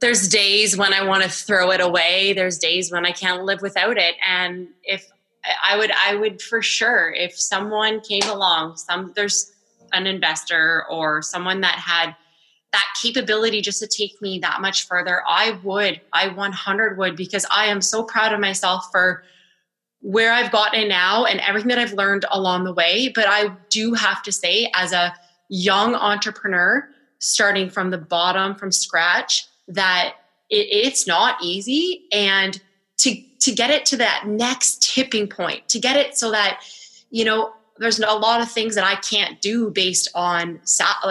there's 0.00 0.28
days 0.28 0.76
when 0.76 0.92
I 0.92 1.04
want 1.04 1.22
to 1.22 1.28
throw 1.28 1.70
it 1.70 1.80
away. 1.80 2.32
There's 2.32 2.58
days 2.58 2.92
when 2.92 3.06
I 3.06 3.12
can't 3.12 3.44
live 3.44 3.62
without 3.62 3.96
it. 3.96 4.14
And 4.26 4.68
if 4.82 5.10
I 5.62 5.76
would, 5.76 5.90
I 5.90 6.14
would 6.14 6.42
for 6.42 6.60
sure, 6.60 7.12
if 7.12 7.38
someone 7.38 8.00
came 8.00 8.28
along, 8.28 8.76
some 8.76 9.12
there's 9.14 9.52
an 9.92 10.06
investor 10.06 10.84
or 10.90 11.22
someone 11.22 11.60
that 11.62 11.78
had 11.78 12.14
that 12.72 12.86
capability 13.00 13.62
just 13.62 13.80
to 13.80 13.86
take 13.86 14.20
me 14.20 14.38
that 14.40 14.60
much 14.60 14.86
further, 14.86 15.22
I 15.26 15.58
would, 15.62 16.00
I 16.12 16.28
100 16.28 16.98
would, 16.98 17.16
because 17.16 17.46
I 17.50 17.66
am 17.66 17.80
so 17.80 18.02
proud 18.02 18.32
of 18.32 18.40
myself 18.40 18.88
for 18.90 19.22
where 20.00 20.32
I've 20.32 20.52
gotten 20.52 20.88
now 20.88 21.24
and 21.24 21.40
everything 21.40 21.68
that 21.68 21.78
I've 21.78 21.94
learned 21.94 22.26
along 22.30 22.64
the 22.64 22.74
way. 22.74 23.10
But 23.14 23.26
I 23.28 23.56
do 23.70 23.94
have 23.94 24.22
to 24.24 24.32
say, 24.32 24.70
as 24.74 24.92
a 24.92 25.14
young 25.48 25.94
entrepreneur, 25.94 26.86
starting 27.18 27.70
from 27.70 27.90
the 27.90 27.98
bottom, 27.98 28.56
from 28.56 28.70
scratch, 28.70 29.46
that 29.68 30.14
it, 30.50 30.68
it's 30.70 31.06
not 31.06 31.42
easy 31.42 32.04
and 32.12 32.60
to 32.98 33.20
to 33.40 33.52
get 33.52 33.70
it 33.70 33.86
to 33.86 33.96
that 33.96 34.26
next 34.26 34.82
tipping 34.82 35.28
point 35.28 35.68
to 35.68 35.78
get 35.78 35.96
it 35.96 36.16
so 36.16 36.30
that 36.30 36.60
you 37.10 37.24
know 37.24 37.52
there's 37.78 37.98
a 37.98 38.14
lot 38.14 38.40
of 38.40 38.50
things 38.50 38.74
that 38.74 38.84
I 38.84 38.96
can't 38.96 39.40
do 39.40 39.70
based 39.70 40.08
on 40.14 40.60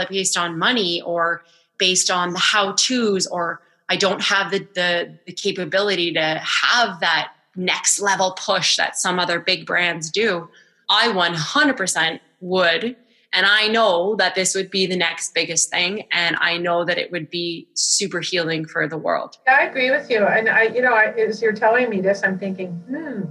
based 0.09 0.37
on 0.37 0.57
money 0.57 1.01
or 1.01 1.43
based 1.77 2.09
on 2.09 2.33
the 2.33 2.39
how 2.39 2.71
to's 2.73 3.27
or 3.27 3.61
I 3.87 3.97
don't 3.97 4.21
have 4.21 4.51
the, 4.51 4.67
the 4.73 5.17
the 5.27 5.33
capability 5.33 6.11
to 6.13 6.41
have 6.43 6.99
that 7.01 7.33
next 7.55 7.99
level 7.99 8.31
push 8.31 8.77
that 8.77 8.97
some 8.97 9.19
other 9.19 9.39
big 9.39 9.65
brands 9.65 10.09
do. 10.09 10.49
I 10.89 11.07
100% 11.07 12.19
would 12.41 12.95
and 13.35 13.45
I 13.45 13.67
know 13.67 14.15
that 14.15 14.33
this 14.33 14.55
would 14.55 14.71
be 14.71 14.87
the 14.87 14.95
next 14.95 15.33
biggest 15.33 15.69
thing. 15.69 16.07
And 16.13 16.37
I 16.39 16.57
know 16.57 16.85
that 16.85 16.97
it 16.97 17.11
would 17.11 17.29
be 17.29 17.67
super 17.73 18.21
healing 18.21 18.65
for 18.65 18.87
the 18.87 18.97
world. 18.97 19.37
Yeah, 19.45 19.57
I 19.59 19.63
agree 19.65 19.91
with 19.91 20.09
you. 20.09 20.25
And 20.25 20.47
I, 20.47 20.63
you 20.63 20.81
know, 20.81 20.93
I, 20.93 21.07
as 21.07 21.41
you're 21.41 21.51
telling 21.51 21.89
me 21.89 21.99
this, 21.99 22.23
I'm 22.23 22.39
thinking, 22.39 22.71
hmm, 22.87 23.23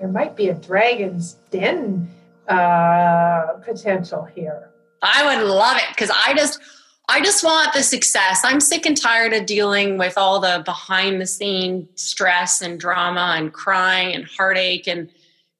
there 0.00 0.08
might 0.08 0.36
be 0.36 0.48
a 0.48 0.54
dragon's 0.54 1.34
den 1.52 2.10
uh, 2.48 3.52
potential 3.64 4.24
here. 4.24 4.68
I 5.00 5.24
would 5.24 5.46
love 5.46 5.76
it 5.76 5.88
because 5.90 6.10
I 6.10 6.34
just, 6.34 6.58
I 7.08 7.20
just 7.20 7.44
want 7.44 7.72
the 7.72 7.84
success. 7.84 8.40
I'm 8.44 8.58
sick 8.58 8.84
and 8.84 9.00
tired 9.00 9.32
of 9.32 9.46
dealing 9.46 9.96
with 9.96 10.18
all 10.18 10.40
the 10.40 10.62
behind 10.64 11.20
the 11.20 11.26
scene 11.26 11.88
stress 11.94 12.62
and 12.62 12.80
drama 12.80 13.34
and 13.36 13.52
crying 13.52 14.12
and 14.12 14.24
heartache 14.24 14.88
and, 14.88 15.08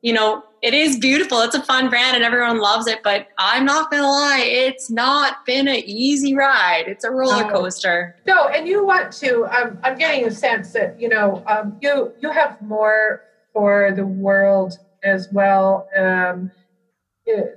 you 0.00 0.12
know, 0.12 0.42
it 0.62 0.74
is 0.74 0.96
beautiful. 0.96 1.40
It's 1.40 1.56
a 1.56 1.62
fun 1.62 1.90
brand 1.90 2.14
and 2.14 2.24
everyone 2.24 2.60
loves 2.60 2.86
it, 2.86 3.02
but 3.02 3.26
I'm 3.36 3.64
not 3.64 3.90
gonna 3.90 4.04
lie, 4.04 4.44
it's 4.44 4.90
not 4.90 5.44
been 5.44 5.66
an 5.66 5.82
easy 5.84 6.36
ride. 6.36 6.84
It's 6.86 7.04
a 7.04 7.10
roller 7.10 7.50
coaster. 7.50 8.14
No, 8.26 8.46
and 8.46 8.68
you 8.68 8.86
want 8.86 9.12
to. 9.14 9.44
Um, 9.46 9.78
I'm 9.82 9.98
getting 9.98 10.24
a 10.26 10.30
sense 10.30 10.72
that 10.72 11.00
you 11.00 11.08
know 11.08 11.42
um, 11.48 11.76
you 11.80 12.12
you 12.20 12.30
have 12.30 12.62
more 12.62 13.22
for 13.52 13.92
the 13.94 14.06
world 14.06 14.78
as 15.02 15.28
well 15.32 15.88
um, 15.98 16.50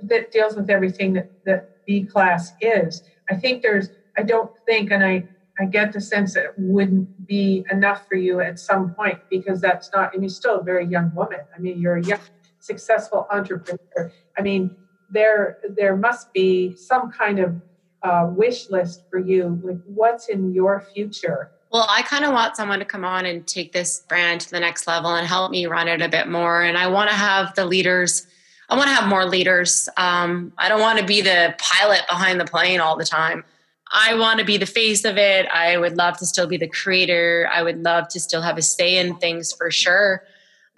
that 0.02 0.32
deals 0.32 0.56
with 0.56 0.68
everything 0.68 1.12
that 1.12 1.30
that 1.44 1.86
B 1.86 2.02
class 2.02 2.52
is. 2.60 3.04
I 3.30 3.36
think 3.36 3.62
there's. 3.62 3.90
I 4.18 4.22
don't 4.22 4.50
think, 4.66 4.90
and 4.90 5.04
I 5.04 5.28
I 5.60 5.66
get 5.66 5.92
the 5.92 6.00
sense 6.00 6.34
that 6.34 6.44
it 6.44 6.54
wouldn't 6.58 7.26
be 7.26 7.64
enough 7.70 8.08
for 8.08 8.16
you 8.16 8.40
at 8.40 8.58
some 8.58 8.94
point 8.94 9.18
because 9.30 9.60
that's 9.60 9.90
not. 9.94 10.12
And 10.12 10.22
you're 10.22 10.30
still 10.30 10.58
a 10.60 10.62
very 10.62 10.86
young 10.86 11.14
woman. 11.14 11.40
I 11.54 11.58
mean, 11.60 11.78
you're 11.78 11.96
a 11.96 12.04
young 12.04 12.18
successful 12.66 13.26
entrepreneur. 13.30 14.12
I 14.36 14.42
mean, 14.42 14.74
there 15.10 15.58
there 15.70 15.96
must 15.96 16.32
be 16.32 16.74
some 16.76 17.10
kind 17.10 17.38
of 17.38 17.60
uh, 18.02 18.28
wish 18.30 18.70
list 18.70 19.04
for 19.08 19.18
you. 19.18 19.60
Like, 19.62 19.78
what's 19.86 20.28
in 20.28 20.52
your 20.52 20.80
future? 20.80 21.52
Well, 21.72 21.86
I 21.88 22.02
kind 22.02 22.24
of 22.24 22.32
want 22.32 22.56
someone 22.56 22.78
to 22.78 22.84
come 22.84 23.04
on 23.04 23.26
and 23.26 23.46
take 23.46 23.72
this 23.72 24.00
brand 24.08 24.40
to 24.42 24.50
the 24.50 24.60
next 24.60 24.86
level 24.86 25.14
and 25.14 25.26
help 25.26 25.50
me 25.50 25.66
run 25.66 25.88
it 25.88 26.00
a 26.00 26.08
bit 26.08 26.28
more. 26.28 26.62
And 26.62 26.78
I 26.78 26.86
want 26.86 27.10
to 27.10 27.16
have 27.16 27.54
the 27.54 27.64
leaders. 27.64 28.26
I 28.68 28.76
want 28.76 28.88
to 28.88 28.94
have 28.94 29.08
more 29.08 29.24
leaders. 29.24 29.88
Um, 29.96 30.52
I 30.58 30.68
don't 30.68 30.80
want 30.80 30.98
to 30.98 31.04
be 31.04 31.20
the 31.20 31.54
pilot 31.58 32.02
behind 32.08 32.40
the 32.40 32.44
plane 32.44 32.80
all 32.80 32.96
the 32.96 33.04
time. 33.04 33.44
I 33.92 34.14
want 34.14 34.40
to 34.40 34.44
be 34.44 34.56
the 34.56 34.66
face 34.66 35.04
of 35.04 35.16
it. 35.16 35.46
I 35.46 35.76
would 35.76 35.96
love 35.96 36.16
to 36.18 36.26
still 36.26 36.46
be 36.46 36.56
the 36.56 36.68
creator. 36.68 37.48
I 37.52 37.62
would 37.62 37.82
love 37.82 38.08
to 38.08 38.20
still 38.20 38.42
have 38.42 38.58
a 38.58 38.62
say 38.62 38.98
in 38.98 39.16
things 39.16 39.52
for 39.52 39.70
sure. 39.70 40.22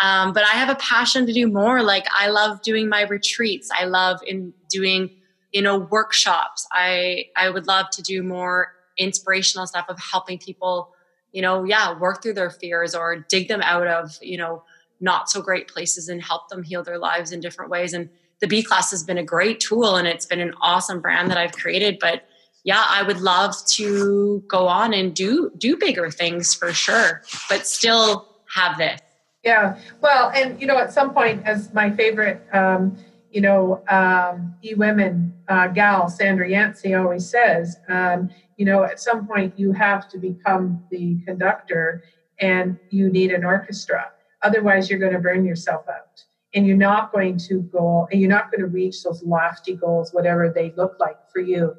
Um, 0.00 0.32
but 0.32 0.44
I 0.44 0.52
have 0.52 0.68
a 0.68 0.76
passion 0.76 1.26
to 1.26 1.32
do 1.32 1.48
more. 1.48 1.82
Like 1.82 2.06
I 2.14 2.28
love 2.28 2.62
doing 2.62 2.88
my 2.88 3.02
retreats. 3.02 3.68
I 3.76 3.84
love 3.84 4.20
in 4.26 4.52
doing, 4.68 5.10
you 5.52 5.62
know, 5.62 5.78
workshops. 5.78 6.66
I 6.72 7.26
I 7.36 7.50
would 7.50 7.66
love 7.66 7.90
to 7.90 8.02
do 8.02 8.22
more 8.22 8.72
inspirational 8.96 9.66
stuff 9.66 9.86
of 9.88 9.98
helping 9.98 10.38
people, 10.38 10.92
you 11.32 11.42
know, 11.42 11.64
yeah, 11.64 11.98
work 11.98 12.22
through 12.22 12.34
their 12.34 12.50
fears 12.50 12.94
or 12.94 13.24
dig 13.28 13.48
them 13.48 13.60
out 13.62 13.86
of, 13.86 14.16
you 14.20 14.36
know, 14.36 14.62
not 15.00 15.30
so 15.30 15.40
great 15.40 15.68
places 15.68 16.08
and 16.08 16.22
help 16.22 16.48
them 16.48 16.62
heal 16.62 16.82
their 16.82 16.98
lives 16.98 17.32
in 17.32 17.40
different 17.40 17.70
ways. 17.70 17.92
And 17.92 18.08
the 18.40 18.46
B 18.46 18.62
class 18.62 18.90
has 18.90 19.02
been 19.02 19.18
a 19.18 19.24
great 19.24 19.60
tool 19.60 19.96
and 19.96 20.06
it's 20.06 20.26
been 20.26 20.40
an 20.40 20.54
awesome 20.60 21.00
brand 21.00 21.30
that 21.30 21.38
I've 21.38 21.52
created. 21.52 21.98
But 22.00 22.24
yeah, 22.64 22.84
I 22.88 23.02
would 23.02 23.20
love 23.20 23.54
to 23.68 24.42
go 24.48 24.66
on 24.68 24.92
and 24.92 25.14
do 25.14 25.50
do 25.56 25.76
bigger 25.76 26.10
things 26.10 26.54
for 26.54 26.72
sure, 26.72 27.22
but 27.48 27.66
still 27.66 28.28
have 28.54 28.78
this. 28.78 29.00
Yeah. 29.44 29.78
Well, 30.00 30.30
and 30.34 30.60
you 30.60 30.66
know, 30.66 30.78
at 30.78 30.92
some 30.92 31.14
point, 31.14 31.44
as 31.44 31.72
my 31.72 31.90
favorite, 31.90 32.42
um, 32.52 32.96
you 33.30 33.40
know, 33.40 33.82
um, 33.88 34.54
e 34.62 34.74
women 34.74 35.32
uh, 35.48 35.68
gal 35.68 36.08
Sandra 36.08 36.48
Yancey 36.48 36.94
always 36.94 37.28
says, 37.28 37.76
um, 37.88 38.30
you 38.56 38.64
know, 38.64 38.82
at 38.82 39.00
some 39.00 39.26
point 39.26 39.58
you 39.58 39.72
have 39.72 40.08
to 40.10 40.18
become 40.18 40.82
the 40.90 41.18
conductor, 41.24 42.02
and 42.40 42.78
you 42.90 43.10
need 43.10 43.30
an 43.32 43.44
orchestra. 43.44 44.10
Otherwise, 44.42 44.90
you're 44.90 44.98
going 44.98 45.12
to 45.12 45.18
burn 45.18 45.44
yourself 45.44 45.84
out, 45.88 46.24
and 46.54 46.66
you're 46.66 46.76
not 46.76 47.12
going 47.12 47.38
to 47.38 47.62
go, 47.62 48.08
and 48.10 48.20
you're 48.20 48.30
not 48.30 48.50
going 48.50 48.60
to 48.60 48.66
reach 48.66 49.02
those 49.04 49.22
lofty 49.22 49.74
goals, 49.74 50.12
whatever 50.12 50.50
they 50.50 50.72
look 50.76 50.96
like 50.98 51.18
for 51.32 51.40
you. 51.40 51.76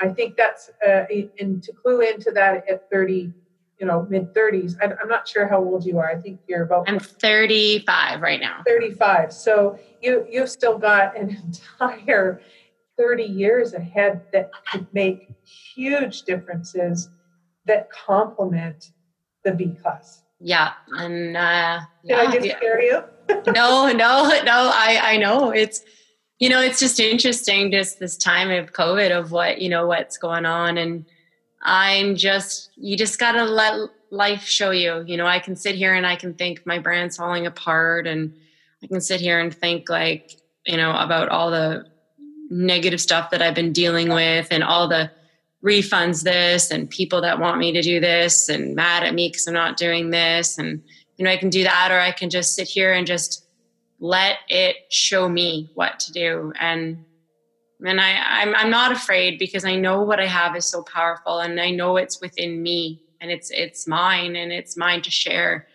I 0.00 0.08
think 0.08 0.36
that's, 0.36 0.70
uh, 0.86 1.04
and 1.38 1.62
to 1.62 1.72
clue 1.72 2.00
into 2.00 2.30
that 2.32 2.68
at 2.68 2.90
30 2.90 3.32
you 3.82 3.86
know 3.86 4.06
mid 4.08 4.32
30s 4.32 4.76
i'm 4.80 5.08
not 5.08 5.28
sure 5.28 5.46
how 5.46 5.58
old 5.58 5.84
you 5.84 5.98
are 5.98 6.08
i 6.08 6.14
think 6.14 6.40
you're 6.46 6.62
about 6.62 6.88
i'm 6.88 6.98
35 6.98 8.22
right 8.22 8.40
now 8.40 8.62
35 8.66 9.32
so 9.32 9.78
you 10.00 10.26
you've 10.30 10.48
still 10.48 10.78
got 10.78 11.14
an 11.18 11.30
entire 11.44 12.40
30 12.96 13.24
years 13.24 13.74
ahead 13.74 14.22
that 14.32 14.50
could 14.70 14.86
make 14.94 15.28
huge 15.44 16.22
differences 16.22 17.08
that 17.66 17.90
complement 17.90 18.92
the 19.44 19.52
B 19.52 19.76
class. 19.82 20.22
Yeah. 20.40 20.72
And 20.98 21.36
uh, 21.36 21.80
did 22.02 22.10
yeah, 22.10 22.16
I 22.16 22.32
just 22.32 22.46
yeah. 22.46 22.56
scare 22.56 22.82
you? 22.82 23.02
no, 23.52 23.92
no, 23.92 24.28
no. 24.44 24.70
I, 24.74 24.98
I 25.02 25.16
know 25.16 25.50
it's, 25.50 25.82
you 26.38 26.48
know, 26.48 26.60
it's 26.60 26.80
just 26.80 26.98
interesting 26.98 27.70
just 27.70 28.00
this 28.00 28.16
time 28.16 28.50
of 28.50 28.72
COVID 28.72 29.16
of 29.16 29.30
what, 29.30 29.60
you 29.60 29.68
know, 29.68 29.86
what's 29.86 30.16
going 30.18 30.44
on. 30.44 30.76
And 30.76 31.06
I'm 31.62 32.16
just, 32.16 32.70
you 32.76 32.96
just 32.96 33.18
got 33.18 33.32
to 33.32 33.44
let 33.44 33.90
life 34.10 34.42
show 34.42 34.70
you, 34.70 35.04
you 35.06 35.16
know, 35.16 35.26
I 35.26 35.38
can 35.38 35.56
sit 35.56 35.74
here 35.74 35.94
and 35.94 36.06
I 36.06 36.16
can 36.16 36.34
think 36.34 36.66
my 36.66 36.78
brand's 36.78 37.16
falling 37.16 37.46
apart 37.46 38.06
and 38.06 38.34
I 38.82 38.88
can 38.88 39.00
sit 39.00 39.20
here 39.20 39.40
and 39.40 39.54
think 39.54 39.88
like, 39.88 40.32
you 40.66 40.76
know, 40.76 40.94
about 40.94 41.28
all 41.28 41.50
the 41.50 41.86
negative 42.50 43.00
stuff 43.00 43.30
that 43.30 43.40
I've 43.40 43.54
been 43.54 43.72
dealing 43.72 44.10
with 44.10 44.48
and 44.50 44.62
all 44.62 44.88
the 44.88 45.10
refunds 45.64 46.24
this 46.24 46.70
and 46.70 46.90
people 46.90 47.20
that 47.22 47.38
want 47.38 47.58
me 47.58 47.72
to 47.72 47.80
do 47.80 48.00
this 48.00 48.48
and 48.48 48.74
mad 48.74 49.04
at 49.04 49.14
me 49.14 49.28
because 49.28 49.46
I'm 49.46 49.54
not 49.54 49.76
doing 49.76 50.10
this. 50.10 50.58
And, 50.58 50.82
you 51.16 51.24
know, 51.24 51.30
I 51.30 51.36
can 51.36 51.50
do 51.50 51.62
that 51.62 51.90
or 51.92 52.00
I 52.00 52.10
can 52.10 52.28
just 52.28 52.54
sit 52.54 52.68
here 52.68 52.92
and 52.92 53.06
just 53.06 53.46
let 54.00 54.38
it 54.48 54.76
show 54.90 55.28
me 55.28 55.70
what 55.74 56.00
to 56.00 56.12
do. 56.12 56.52
And, 56.58 57.04
and 57.84 58.00
I, 58.00 58.42
I'm, 58.42 58.54
I'm 58.54 58.70
not 58.70 58.92
afraid 58.92 59.38
because 59.38 59.64
I 59.64 59.76
know 59.76 60.02
what 60.02 60.20
I 60.20 60.26
have 60.26 60.56
is 60.56 60.66
so 60.66 60.82
powerful 60.82 61.40
and 61.40 61.60
I 61.60 61.70
know 61.70 61.96
it's 61.96 62.20
within 62.20 62.62
me 62.62 63.02
and 63.20 63.30
it's, 63.30 63.50
it's 63.50 63.86
mine 63.86 64.36
and 64.36 64.52
it's 64.52 64.76
mine 64.76 65.02
to 65.02 65.10
share. 65.10 65.66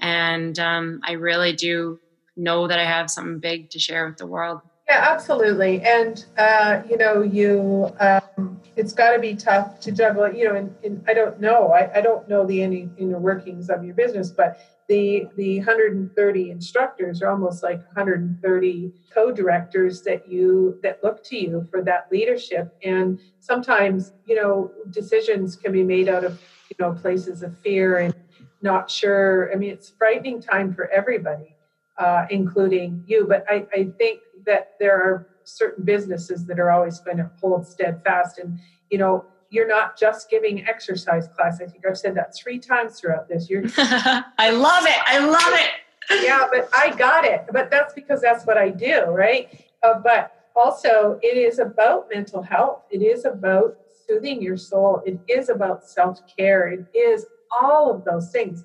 And 0.00 0.58
um, 0.58 1.00
I 1.04 1.12
really 1.12 1.52
do 1.52 1.98
know 2.36 2.68
that 2.68 2.78
I 2.78 2.84
have 2.84 3.10
something 3.10 3.40
big 3.40 3.70
to 3.70 3.78
share 3.78 4.06
with 4.06 4.18
the 4.18 4.26
world. 4.26 4.60
Yeah, 4.88 5.06
absolutely. 5.10 5.82
And, 5.82 6.24
uh, 6.38 6.82
you 6.88 6.96
know, 6.96 7.22
you, 7.22 7.92
um, 8.00 8.60
it's 8.76 8.92
got 8.92 9.12
to 9.12 9.18
be 9.18 9.34
tough 9.34 9.80
to 9.80 9.92
juggle, 9.92 10.32
you 10.32 10.44
know, 10.44 10.54
and, 10.54 10.74
and 10.84 11.04
I 11.06 11.14
don't 11.14 11.40
know, 11.40 11.72
I, 11.72 11.98
I 11.98 12.00
don't 12.00 12.28
know 12.28 12.46
the 12.46 12.62
any 12.62 12.88
inner 12.96 13.18
workings 13.18 13.68
of 13.70 13.84
your 13.84 13.94
business, 13.94 14.30
but 14.30 14.60
the, 14.88 15.28
the 15.36 15.58
130 15.58 16.50
instructors 16.50 17.22
are 17.22 17.30
almost 17.30 17.62
like 17.62 17.84
130 17.86 18.92
co-directors 19.12 20.02
that 20.02 20.28
you, 20.28 20.78
that 20.82 21.04
look 21.04 21.22
to 21.24 21.36
you 21.36 21.66
for 21.70 21.82
that 21.82 22.08
leadership. 22.10 22.74
And 22.82 23.20
sometimes, 23.40 24.12
you 24.26 24.36
know, 24.36 24.72
decisions 24.90 25.56
can 25.56 25.72
be 25.72 25.82
made 25.82 26.08
out 26.08 26.24
of, 26.24 26.40
you 26.70 26.76
know, 26.80 26.92
places 26.92 27.42
of 27.42 27.58
fear 27.58 27.98
and 27.98 28.14
not 28.62 28.90
sure. 28.90 29.52
I 29.52 29.56
mean, 29.56 29.70
it's 29.70 29.90
frightening 29.90 30.40
time 30.40 30.74
for 30.74 30.88
everybody. 30.88 31.54
Uh, 31.98 32.28
including 32.30 33.02
you. 33.08 33.26
But 33.28 33.44
I, 33.48 33.66
I, 33.74 33.88
think 33.98 34.20
that 34.46 34.74
there 34.78 34.94
are 34.94 35.26
certain 35.42 35.84
businesses 35.84 36.46
that 36.46 36.60
are 36.60 36.70
always 36.70 37.00
going 37.00 37.16
to 37.16 37.28
hold 37.40 37.66
steadfast. 37.66 38.38
And, 38.38 38.56
you 38.88 38.98
know, 38.98 39.24
you're 39.50 39.68
not 39.68 39.98
just 39.98 40.28
giving 40.30 40.66
exercise 40.66 41.28
class. 41.28 41.60
I 41.60 41.66
think 41.66 41.84
I've 41.86 41.98
said 41.98 42.14
that 42.16 42.34
three 42.34 42.58
times 42.58 43.00
throughout 43.00 43.28
this. 43.28 43.48
You're 43.48 43.64
I 43.76 44.50
love 44.50 44.84
it. 44.86 45.00
I 45.06 45.18
love 45.18 45.54
it. 45.54 46.24
yeah, 46.24 46.46
but 46.50 46.68
I 46.76 46.94
got 46.96 47.24
it. 47.24 47.46
But 47.52 47.70
that's 47.70 47.94
because 47.94 48.20
that's 48.20 48.44
what 48.44 48.58
I 48.58 48.70
do, 48.70 49.04
right? 49.06 49.48
Uh, 49.82 50.00
but 50.02 50.32
also, 50.54 51.18
it 51.22 51.36
is 51.36 51.58
about 51.58 52.08
mental 52.12 52.42
health. 52.42 52.82
It 52.90 53.02
is 53.02 53.24
about 53.24 53.76
soothing 54.06 54.42
your 54.42 54.56
soul. 54.56 55.02
It 55.06 55.20
is 55.28 55.48
about 55.48 55.86
self 55.86 56.20
care. 56.36 56.68
It 56.68 56.86
is 56.94 57.26
all 57.60 57.94
of 57.94 58.04
those 58.04 58.30
things. 58.30 58.64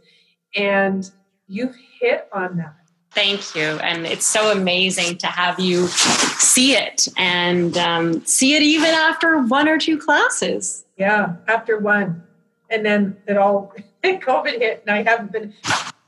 And 0.56 1.10
you've 1.48 1.76
hit 2.00 2.28
on 2.34 2.58
that 2.58 2.76
Thank 3.14 3.54
you. 3.54 3.62
And 3.62 4.08
it's 4.08 4.26
so 4.26 4.52
amazing 4.52 5.18
to 5.20 5.28
have 5.28 5.60
you 5.60 5.88
see 5.88 6.76
it 6.76 7.08
and 7.16 7.78
um, 7.78 8.26
see 8.26 8.56
it 8.56 8.64
even 8.64 8.90
after 8.90 9.40
one 9.44 9.70
or 9.70 9.78
two 9.78 10.00
classes. 10.00 10.84
Yeah, 10.98 11.36
after 11.48 11.78
one. 11.78 12.24
And 12.72 12.84
then 12.84 13.18
it 13.28 13.38
all, 13.38 13.74
COVID 14.04 14.58
hit, 14.58 14.84
and 14.86 14.96
I 14.96 15.04
haven't 15.04 15.32
been, 15.32 15.54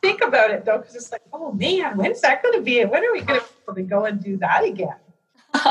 think 0.01 0.21
about 0.21 0.49
it 0.49 0.65
though, 0.65 0.79
because 0.79 0.95
it's 0.95 1.11
like, 1.11 1.21
oh 1.31 1.51
man, 1.51 1.95
when's 1.95 2.21
that 2.21 2.41
going 2.41 2.57
to 2.57 2.61
be? 2.61 2.83
When 2.85 3.03
are 3.03 3.13
we 3.13 3.21
going 3.21 3.41
to 3.75 3.83
go 3.83 4.05
and 4.05 4.23
do 4.23 4.37
that 4.37 4.63
again? 4.63 4.95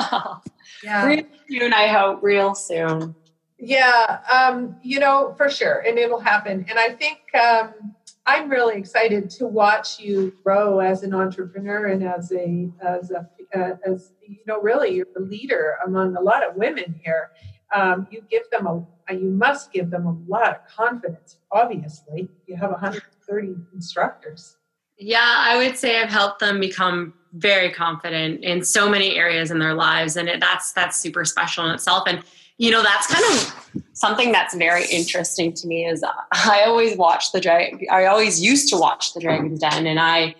yeah. 0.84 1.06
Real 1.06 1.24
soon, 1.50 1.72
I 1.72 1.88
hope, 1.88 2.22
real 2.22 2.54
soon. 2.54 3.16
Yeah, 3.58 4.20
um, 4.32 4.76
you 4.82 5.00
know, 5.00 5.34
for 5.36 5.50
sure. 5.50 5.80
And 5.80 5.98
it'll 5.98 6.20
happen. 6.20 6.64
And 6.68 6.78
I 6.78 6.90
think, 6.90 7.18
um, 7.34 7.94
I'm 8.26 8.48
really 8.48 8.76
excited 8.76 9.28
to 9.30 9.46
watch 9.46 10.00
you 10.00 10.34
grow 10.42 10.80
as 10.80 11.02
an 11.02 11.14
entrepreneur 11.14 11.86
and 11.86 12.02
as 12.02 12.32
a 12.32 12.70
as 12.80 13.10
a 13.10 13.28
uh, 13.54 13.76
as 13.84 14.12
you 14.26 14.38
know 14.46 14.60
really 14.60 14.94
you're 14.94 15.06
a 15.16 15.20
leader 15.20 15.76
among 15.86 16.16
a 16.16 16.20
lot 16.20 16.42
of 16.42 16.56
women 16.56 16.98
here. 17.04 17.30
Um, 17.74 18.06
you 18.10 18.22
give 18.30 18.48
them 18.50 18.66
a 18.66 19.14
you 19.14 19.30
must 19.30 19.72
give 19.72 19.90
them 19.90 20.06
a 20.06 20.16
lot 20.26 20.48
of 20.48 20.56
confidence. 20.66 21.38
Obviously, 21.52 22.28
you 22.46 22.56
have 22.56 22.70
130 22.70 23.54
instructors. 23.74 24.56
Yeah, 24.96 25.18
I 25.22 25.58
would 25.58 25.76
say 25.76 26.00
I've 26.00 26.08
helped 26.08 26.40
them 26.40 26.60
become 26.60 27.12
very 27.34 27.70
confident 27.70 28.42
in 28.44 28.64
so 28.64 28.88
many 28.88 29.16
areas 29.16 29.50
in 29.50 29.58
their 29.58 29.74
lives, 29.74 30.16
and 30.16 30.28
it, 30.28 30.40
that's 30.40 30.72
that's 30.72 30.96
super 30.96 31.26
special 31.26 31.66
in 31.66 31.74
itself. 31.74 32.04
And 32.06 32.22
you 32.58 32.70
know 32.70 32.82
that's 32.82 33.06
kind 33.06 33.24
of 33.34 33.82
something 33.92 34.32
that's 34.32 34.54
very 34.54 34.84
interesting 34.86 35.52
to 35.52 35.66
me 35.66 35.86
is 35.86 36.04
i 36.32 36.62
always 36.66 36.96
watch 36.96 37.32
the 37.32 37.40
dragon 37.40 37.80
i 37.90 38.04
always 38.04 38.40
used 38.40 38.68
to 38.68 38.76
watch 38.76 39.14
the 39.14 39.20
dragon's 39.20 39.60
den 39.60 39.86
and 39.86 40.00
i 40.00 40.34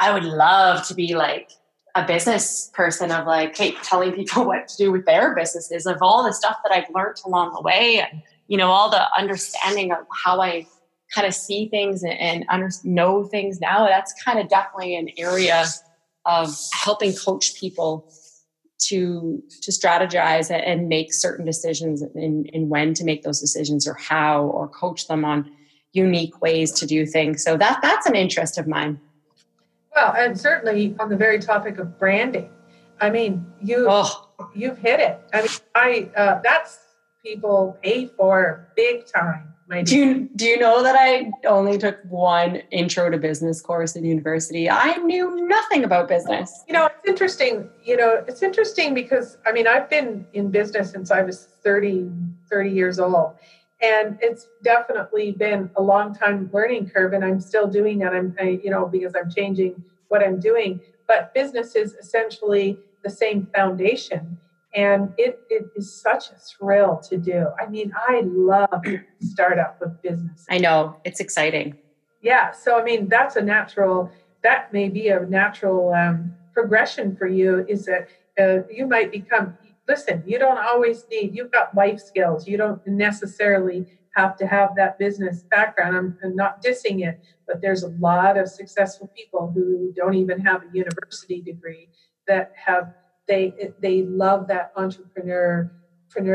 i 0.00 0.12
would 0.12 0.24
love 0.24 0.86
to 0.86 0.94
be 0.94 1.14
like 1.14 1.50
a 1.94 2.06
business 2.06 2.70
person 2.74 3.10
of 3.10 3.26
like 3.26 3.56
hey 3.56 3.74
telling 3.82 4.12
people 4.12 4.44
what 4.46 4.68
to 4.68 4.76
do 4.76 4.92
with 4.92 5.04
their 5.06 5.34
businesses 5.34 5.86
of 5.86 5.98
all 6.02 6.22
the 6.22 6.32
stuff 6.32 6.56
that 6.64 6.72
i've 6.72 6.94
learned 6.94 7.16
along 7.24 7.52
the 7.54 7.62
way 7.62 8.00
and 8.00 8.22
you 8.46 8.56
know 8.56 8.70
all 8.70 8.90
the 8.90 9.16
understanding 9.16 9.92
of 9.92 9.98
how 10.24 10.40
i 10.40 10.66
kind 11.14 11.26
of 11.26 11.34
see 11.34 11.68
things 11.68 12.02
and, 12.02 12.44
and 12.48 12.84
know 12.84 13.24
things 13.24 13.60
now. 13.60 13.86
That's 13.86 14.12
kind 14.22 14.38
of 14.38 14.48
definitely 14.48 14.96
an 14.96 15.10
area 15.16 15.64
of 16.24 16.54
helping 16.72 17.14
coach 17.14 17.58
people 17.58 18.10
to 18.78 19.42
to 19.62 19.70
strategize 19.70 20.50
and 20.50 20.88
make 20.88 21.12
certain 21.12 21.44
decisions 21.44 22.02
in, 22.14 22.46
in 22.52 22.68
when 22.68 22.94
to 22.94 23.04
make 23.04 23.22
those 23.22 23.40
decisions 23.40 23.86
or 23.88 23.94
how 23.94 24.44
or 24.44 24.68
coach 24.68 25.08
them 25.08 25.24
on 25.24 25.50
unique 25.92 26.40
ways 26.40 26.70
to 26.72 26.86
do 26.86 27.06
things. 27.06 27.42
So 27.42 27.56
that 27.56 27.80
that's 27.82 28.06
an 28.06 28.14
interest 28.14 28.58
of 28.58 28.66
mine. 28.66 29.00
Well 29.94 30.14
and 30.16 30.38
certainly 30.38 30.94
on 31.00 31.08
the 31.08 31.16
very 31.16 31.40
topic 31.40 31.78
of 31.78 31.98
branding 31.98 32.50
i 33.00 33.10
mean 33.10 33.44
you 33.60 33.86
oh. 33.88 34.28
you've 34.54 34.78
hit 34.78 35.00
it. 35.00 35.20
I 35.32 35.40
mean 35.42 35.50
i 35.74 36.10
uh, 36.16 36.40
that's 36.42 36.78
people 37.24 37.78
pay 37.82 38.06
for 38.06 38.68
big 38.76 39.06
time 39.06 39.54
do 39.82 39.96
you, 39.96 40.28
do 40.34 40.46
you 40.46 40.58
know 40.58 40.82
that 40.82 40.96
I 40.98 41.30
only 41.46 41.76
took 41.76 41.98
one 42.08 42.56
intro 42.70 43.10
to 43.10 43.18
business 43.18 43.60
course 43.60 43.96
in 43.96 44.04
university? 44.04 44.68
I 44.70 44.96
knew 44.96 45.46
nothing 45.46 45.84
about 45.84 46.08
business. 46.08 46.64
You 46.66 46.74
know, 46.74 46.86
it's 46.86 47.06
interesting. 47.06 47.68
You 47.84 47.96
know, 47.96 48.24
it's 48.26 48.42
interesting 48.42 48.94
because 48.94 49.36
I 49.46 49.52
mean, 49.52 49.66
I've 49.66 49.90
been 49.90 50.26
in 50.32 50.50
business 50.50 50.90
since 50.90 51.10
I 51.10 51.22
was 51.22 51.44
30, 51.62 52.10
30 52.48 52.70
years 52.70 52.98
old. 52.98 53.34
And 53.80 54.18
it's 54.20 54.48
definitely 54.64 55.32
been 55.32 55.70
a 55.76 55.82
long 55.82 56.12
time 56.12 56.50
learning 56.52 56.90
curve, 56.90 57.12
and 57.12 57.24
I'm 57.24 57.40
still 57.40 57.68
doing 57.68 57.98
that. 57.98 58.12
I'm, 58.12 58.34
I, 58.40 58.60
you 58.64 58.70
know, 58.70 58.86
because 58.86 59.14
I'm 59.14 59.30
changing 59.30 59.84
what 60.08 60.22
I'm 60.22 60.40
doing. 60.40 60.80
But 61.06 61.32
business 61.32 61.76
is 61.76 61.94
essentially 61.94 62.78
the 63.04 63.10
same 63.10 63.46
foundation 63.54 64.38
and 64.78 65.12
it, 65.18 65.40
it 65.50 65.64
is 65.74 65.92
such 65.92 66.30
a 66.30 66.36
thrill 66.36 66.98
to 67.08 67.16
do. 67.18 67.48
I 67.60 67.68
mean, 67.68 67.92
I 67.96 68.22
love 68.24 68.80
startup 69.20 69.82
of 69.82 70.00
business. 70.02 70.46
I 70.48 70.58
know 70.58 70.94
it's 71.04 71.18
exciting. 71.18 71.76
Yeah. 72.22 72.52
So, 72.52 72.78
I 72.78 72.84
mean, 72.84 73.08
that's 73.08 73.34
a 73.34 73.42
natural, 73.42 74.12
that 74.44 74.72
may 74.72 74.88
be 74.88 75.08
a 75.08 75.26
natural 75.26 75.92
um, 75.94 76.32
progression 76.52 77.16
for 77.16 77.26
you 77.26 77.66
is 77.68 77.86
that 77.86 78.08
uh, 78.38 78.58
you 78.70 78.86
might 78.86 79.10
become, 79.10 79.58
listen, 79.88 80.22
you 80.24 80.38
don't 80.38 80.58
always 80.58 81.04
need, 81.10 81.34
you've 81.34 81.50
got 81.50 81.74
life 81.74 81.98
skills. 81.98 82.46
You 82.46 82.56
don't 82.56 82.80
necessarily 82.86 83.84
have 84.14 84.36
to 84.36 84.46
have 84.46 84.76
that 84.76 84.96
business 84.96 85.42
background. 85.50 85.96
I'm, 85.96 86.18
I'm 86.22 86.36
not 86.36 86.62
dissing 86.62 87.04
it, 87.04 87.20
but 87.48 87.60
there's 87.60 87.82
a 87.82 87.92
lot 87.98 88.38
of 88.38 88.48
successful 88.48 89.10
people 89.16 89.50
who 89.52 89.92
don't 89.96 90.14
even 90.14 90.38
have 90.40 90.62
a 90.62 90.66
university 90.72 91.40
degree 91.40 91.88
that 92.28 92.52
have 92.64 92.94
they 93.28 93.72
they 93.80 94.02
love 94.02 94.48
that 94.48 94.72
entrepreneur 94.76 95.70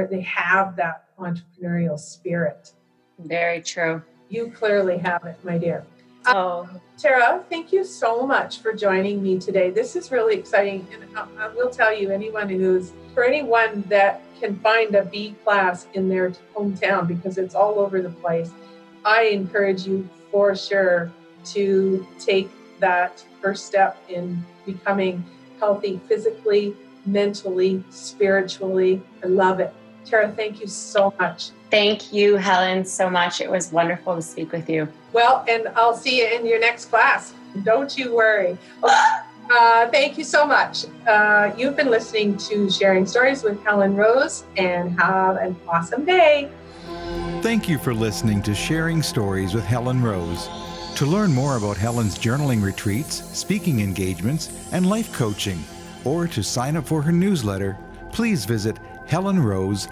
they 0.09 0.21
have 0.21 0.77
that 0.77 1.09
entrepreneurial 1.19 1.99
spirit. 1.99 2.71
Very 3.19 3.61
true. 3.61 4.01
You 4.29 4.51
clearly 4.51 4.97
have 4.99 5.25
it 5.25 5.37
my 5.43 5.57
dear. 5.57 5.83
Oh. 6.25 6.61
Um, 6.61 6.81
tara 6.97 7.43
thank 7.49 7.73
you 7.73 7.83
so 7.83 8.25
much 8.25 8.59
for 8.59 8.71
joining 8.71 9.21
me 9.21 9.39
today. 9.39 9.71
This 9.71 9.97
is 9.97 10.11
really 10.11 10.35
exciting 10.35 10.87
and 10.93 11.03
I, 11.17 11.27
I 11.37 11.47
will 11.49 11.69
tell 11.69 11.93
you 11.93 12.11
anyone 12.11 12.47
who's 12.47 12.93
for 13.13 13.25
anyone 13.25 13.83
that 13.89 14.21
can 14.39 14.57
find 14.59 14.95
a 14.95 15.03
b 15.03 15.35
class 15.43 15.87
in 15.95 16.07
their 16.07 16.31
hometown 16.55 17.07
because 17.07 17.37
it's 17.37 17.55
all 17.55 17.79
over 17.79 18.01
the 18.01 18.09
place 18.09 18.51
i 19.05 19.23
encourage 19.23 19.85
you 19.85 20.09
for 20.31 20.55
sure 20.55 21.11
to 21.45 22.05
take 22.19 22.49
that 22.79 23.23
first 23.41 23.65
step 23.65 23.97
in 24.09 24.43
becoming 24.65 25.23
healthy 25.59 25.99
physically, 26.09 26.75
mentally, 27.05 27.83
spiritually. 27.89 29.01
I 29.23 29.27
love 29.27 29.59
it. 29.59 29.73
Tara, 30.05 30.31
thank 30.31 30.59
you 30.59 30.67
so 30.67 31.13
much. 31.19 31.49
Thank 31.71 32.13
you, 32.13 32.35
Helen, 32.35 32.85
so 32.85 33.09
much. 33.09 33.41
It 33.41 33.49
was 33.49 33.71
wonderful 33.71 34.15
to 34.15 34.21
speak 34.21 34.51
with 34.51 34.69
you. 34.69 34.87
Well, 35.11 35.43
and 35.47 35.69
I'll 35.75 35.95
see 35.95 36.19
you 36.19 36.27
in 36.27 36.45
your 36.45 36.59
next 36.59 36.85
class. 36.85 37.33
Don't 37.63 37.97
you 37.97 38.13
worry. 38.13 38.57
Uh, 39.51 39.89
thank 39.89 40.17
you 40.17 40.23
so 40.23 40.45
much. 40.45 40.85
Uh, 41.05 41.51
you've 41.57 41.75
been 41.75 41.89
listening 41.89 42.37
to 42.37 42.69
Sharing 42.69 43.05
Stories 43.05 43.43
with 43.43 43.61
Helen 43.63 43.95
Rose, 43.95 44.45
and 44.55 44.97
have 44.99 45.35
an 45.35 45.55
awesome 45.67 46.05
day. 46.05 46.49
Thank 47.41 47.67
you 47.67 47.77
for 47.77 47.93
listening 47.93 48.41
to 48.43 48.55
Sharing 48.55 49.03
Stories 49.03 49.53
with 49.53 49.65
Helen 49.65 50.01
Rose. 50.01 50.47
To 50.95 51.05
learn 51.05 51.33
more 51.33 51.57
about 51.57 51.75
Helen's 51.75 52.17
journaling 52.17 52.63
retreats, 52.63 53.23
speaking 53.37 53.81
engagements, 53.81 54.49
and 54.71 54.87
life 54.89 55.11
coaching, 55.11 55.61
or 56.03 56.27
to 56.27 56.43
sign 56.43 56.77
up 56.77 56.85
for 56.85 57.01
her 57.01 57.11
newsletter, 57.11 57.77
please 58.11 58.45
visit 58.45 58.77
helenrose.ca. 59.07 59.89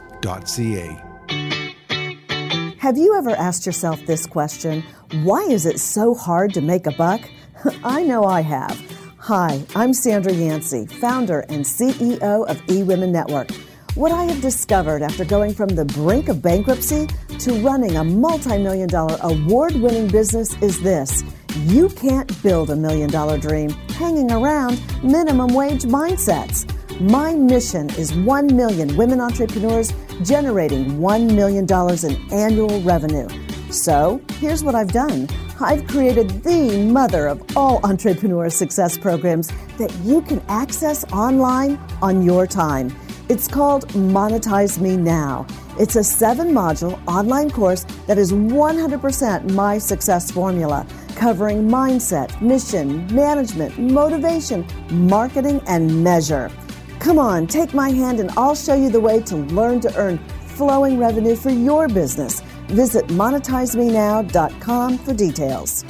Have 2.78 2.98
you 2.98 3.16
ever 3.16 3.32
asked 3.32 3.66
yourself 3.66 4.06
this 4.06 4.26
question? 4.26 4.84
Why 5.24 5.42
is 5.44 5.66
it 5.66 5.80
so 5.80 6.16
hard 6.16 6.54
to 6.56 6.62
make 6.62 6.88
a 6.88 6.92
buck? 6.92 7.22
I 7.84 8.04
know 8.04 8.26
I 8.26 8.42
have. 8.42 8.80
Hi, 9.20 9.64
I'm 9.76 9.94
Sandra 9.94 10.34
Yancey, 10.34 10.88
founder 10.88 11.42
and 11.42 11.64
CEO 11.64 12.48
of 12.48 12.58
eWomen 12.66 13.12
Network. 13.12 13.52
What 13.94 14.12
I 14.12 14.24
have 14.24 14.42
discovered 14.42 15.04
after 15.04 15.26
going 15.26 15.54
from 15.54 15.70
the 15.70 15.86
brink 15.86 16.30
of 16.30 16.42
bankruptcy 16.42 17.08
to 17.40 17.54
running 17.62 17.98
a 17.98 18.04
multi 18.04 18.58
million 18.58 18.88
dollar 18.88 19.18
award 19.22 19.76
winning 19.76 20.08
business 20.08 20.56
is 20.62 20.82
this 20.82 21.24
you 21.56 21.90
can't 21.90 22.42
build 22.44 22.70
a 22.70 22.76
million 22.76 23.10
dollar 23.10 23.38
dream 23.38 23.70
hanging 24.00 24.32
around 24.32 24.82
minimum 25.04 25.54
wage 25.54 25.84
mindsets. 25.84 26.66
My 27.00 27.34
mission 27.34 27.90
is 27.92 28.14
1 28.14 28.56
million 28.56 28.96
women 28.96 29.20
entrepreneurs 29.20 29.92
generating 30.24 31.00
$1 31.00 31.36
million 31.36 31.66
in 32.04 32.34
annual 32.34 32.82
revenue. 32.82 33.28
So 33.72 34.22
here's 34.34 34.64
what 34.64 34.76
I've 34.76 34.92
done 34.92 35.28
I've 35.60 35.88
created 35.88 36.44
the 36.44 36.86
mother 36.86 37.28
of 37.28 37.58
all 37.58 37.80
entrepreneur 37.86 38.50
success 38.50 38.98
programs 38.98 39.52
that 39.78 39.94
you 40.04 40.22
can 40.24 40.42
access 40.48 41.04
online 41.12 41.80
on 42.02 42.24
your 42.24 42.48
time. 42.48 42.96
It's 43.30 43.48
called 43.48 43.88
Monetize 43.90 44.80
Me 44.80 44.98
Now. 44.98 45.46
It's 45.80 45.96
a 45.96 46.04
seven 46.04 46.50
module 46.50 47.02
online 47.08 47.50
course 47.50 47.86
that 48.08 48.18
is 48.18 48.32
100% 48.34 49.52
my 49.54 49.78
success 49.78 50.30
formula, 50.30 50.86
covering 51.16 51.68
mindset, 51.68 52.42
mission, 52.42 53.08
management, 53.14 53.78
motivation, 53.80 54.66
marketing, 54.92 55.62
and 55.68 56.04
measure. 56.04 56.52
Come 57.00 57.18
on, 57.18 57.48
take 57.48 57.74
my 57.74 57.90
hand 57.90 58.20
and 58.20 58.30
I'll 58.32 58.56
show 58.56 58.76
you 58.76 58.90
the 58.90 59.00
way 59.00 59.22
to 59.24 59.36
learn 59.36 59.80
to 59.82 59.96
earn 59.96 60.18
flowing 60.58 61.00
revenue 61.00 61.36
for 61.36 61.50
your 61.50 61.88
business. 61.88 62.42
Visit 62.68 63.08
monetizemenow.com 63.08 64.98
for 65.00 65.14
details. 65.14 65.84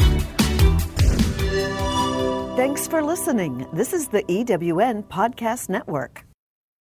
Thanks 2.56 2.88
for 2.88 3.02
listening. 3.02 3.68
This 3.74 3.92
is 3.92 4.08
the 4.08 4.24
EWN 4.24 5.06
Podcast 5.06 5.68
Network. 5.70 6.26